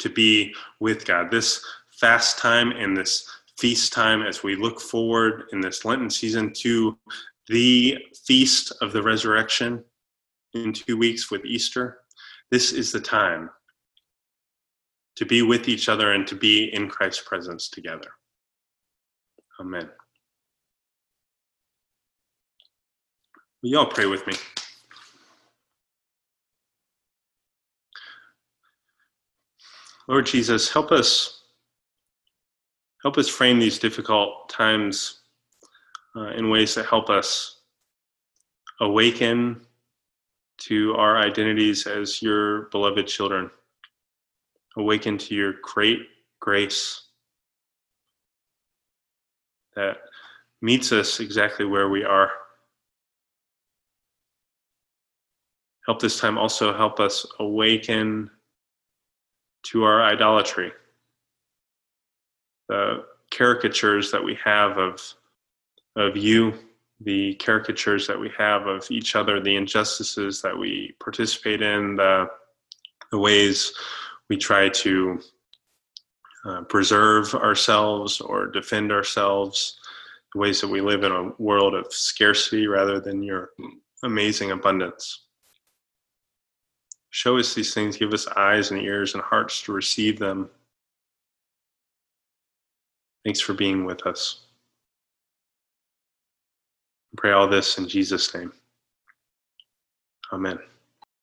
to 0.00 0.10
be 0.10 0.54
with 0.78 1.06
God. 1.06 1.30
This 1.30 1.64
fast 1.98 2.38
time 2.38 2.70
and 2.72 2.94
this 2.94 3.26
feast 3.56 3.94
time 3.94 4.22
as 4.22 4.42
we 4.42 4.56
look 4.56 4.78
forward 4.78 5.44
in 5.52 5.60
this 5.60 5.86
Lenten 5.86 6.10
season 6.10 6.52
to 6.58 6.96
the 7.48 7.96
feast 8.26 8.72
of 8.82 8.92
the 8.92 9.02
resurrection 9.02 9.82
in 10.52 10.74
two 10.74 10.98
weeks 10.98 11.30
with 11.30 11.44
Easter. 11.46 12.00
This 12.50 12.72
is 12.72 12.92
the 12.92 13.00
time 13.00 13.48
to 15.16 15.24
be 15.24 15.40
with 15.42 15.66
each 15.66 15.88
other 15.88 16.12
and 16.12 16.26
to 16.26 16.36
be 16.36 16.64
in 16.74 16.88
Christ's 16.88 17.22
presence 17.26 17.70
together. 17.70 18.10
Amen. 19.58 19.88
Will 23.62 23.70
you 23.70 23.78
all 23.78 23.86
pray 23.86 24.06
with 24.06 24.26
me? 24.26 24.34
Lord 30.06 30.26
Jesus, 30.26 30.72
help 30.72 30.92
us 30.92 31.42
help 33.02 33.18
us 33.18 33.28
frame 33.28 33.58
these 33.58 33.78
difficult 33.78 34.48
times 34.48 35.20
uh, 36.16 36.30
in 36.30 36.50
ways 36.50 36.74
that 36.74 36.86
help 36.86 37.10
us 37.10 37.60
awaken 38.80 39.60
to 40.58 40.94
our 40.94 41.18
identities 41.18 41.86
as 41.86 42.22
your 42.22 42.62
beloved 42.70 43.06
children. 43.06 43.50
Awaken 44.76 45.18
to 45.18 45.34
your 45.34 45.54
great 45.62 46.00
grace 46.40 47.08
that 49.74 49.98
meets 50.62 50.92
us 50.92 51.20
exactly 51.20 51.64
where 51.64 51.88
we 51.88 52.04
are. 52.04 52.30
Help 55.88 56.00
this 56.00 56.20
time 56.20 56.36
also 56.36 56.76
help 56.76 57.00
us 57.00 57.26
awaken 57.40 58.30
to 59.62 59.84
our 59.84 60.02
idolatry. 60.02 60.70
The 62.68 63.06
caricatures 63.30 64.12
that 64.12 64.22
we 64.22 64.36
have 64.44 64.76
of, 64.76 65.00
of 65.96 66.14
you, 66.14 66.52
the 67.00 67.36
caricatures 67.36 68.06
that 68.06 68.20
we 68.20 68.30
have 68.36 68.66
of 68.66 68.86
each 68.90 69.16
other, 69.16 69.40
the 69.40 69.56
injustices 69.56 70.42
that 70.42 70.56
we 70.56 70.94
participate 71.00 71.62
in, 71.62 71.96
the, 71.96 72.28
the 73.10 73.18
ways 73.18 73.72
we 74.28 74.36
try 74.36 74.68
to 74.68 75.18
uh, 76.44 76.62
preserve 76.64 77.34
ourselves 77.34 78.20
or 78.20 78.46
defend 78.46 78.92
ourselves, 78.92 79.80
the 80.34 80.38
ways 80.38 80.60
that 80.60 80.68
we 80.68 80.82
live 80.82 81.02
in 81.02 81.12
a 81.12 81.32
world 81.38 81.74
of 81.74 81.90
scarcity 81.94 82.66
rather 82.66 83.00
than 83.00 83.22
your 83.22 83.52
amazing 84.02 84.50
abundance. 84.50 85.27
Show 87.10 87.38
us 87.38 87.54
these 87.54 87.72
things, 87.74 87.96
give 87.96 88.12
us 88.12 88.26
eyes 88.36 88.70
and 88.70 88.80
ears 88.80 89.14
and 89.14 89.22
hearts 89.22 89.62
to 89.62 89.72
receive 89.72 90.18
them. 90.18 90.50
Thanks 93.24 93.40
for 93.40 93.54
being 93.54 93.84
with 93.84 94.06
us. 94.06 94.40
I 97.12 97.16
pray 97.16 97.32
all 97.32 97.48
this 97.48 97.78
in 97.78 97.88
Jesus' 97.88 98.32
name. 98.34 98.52
Amen. 100.32 100.58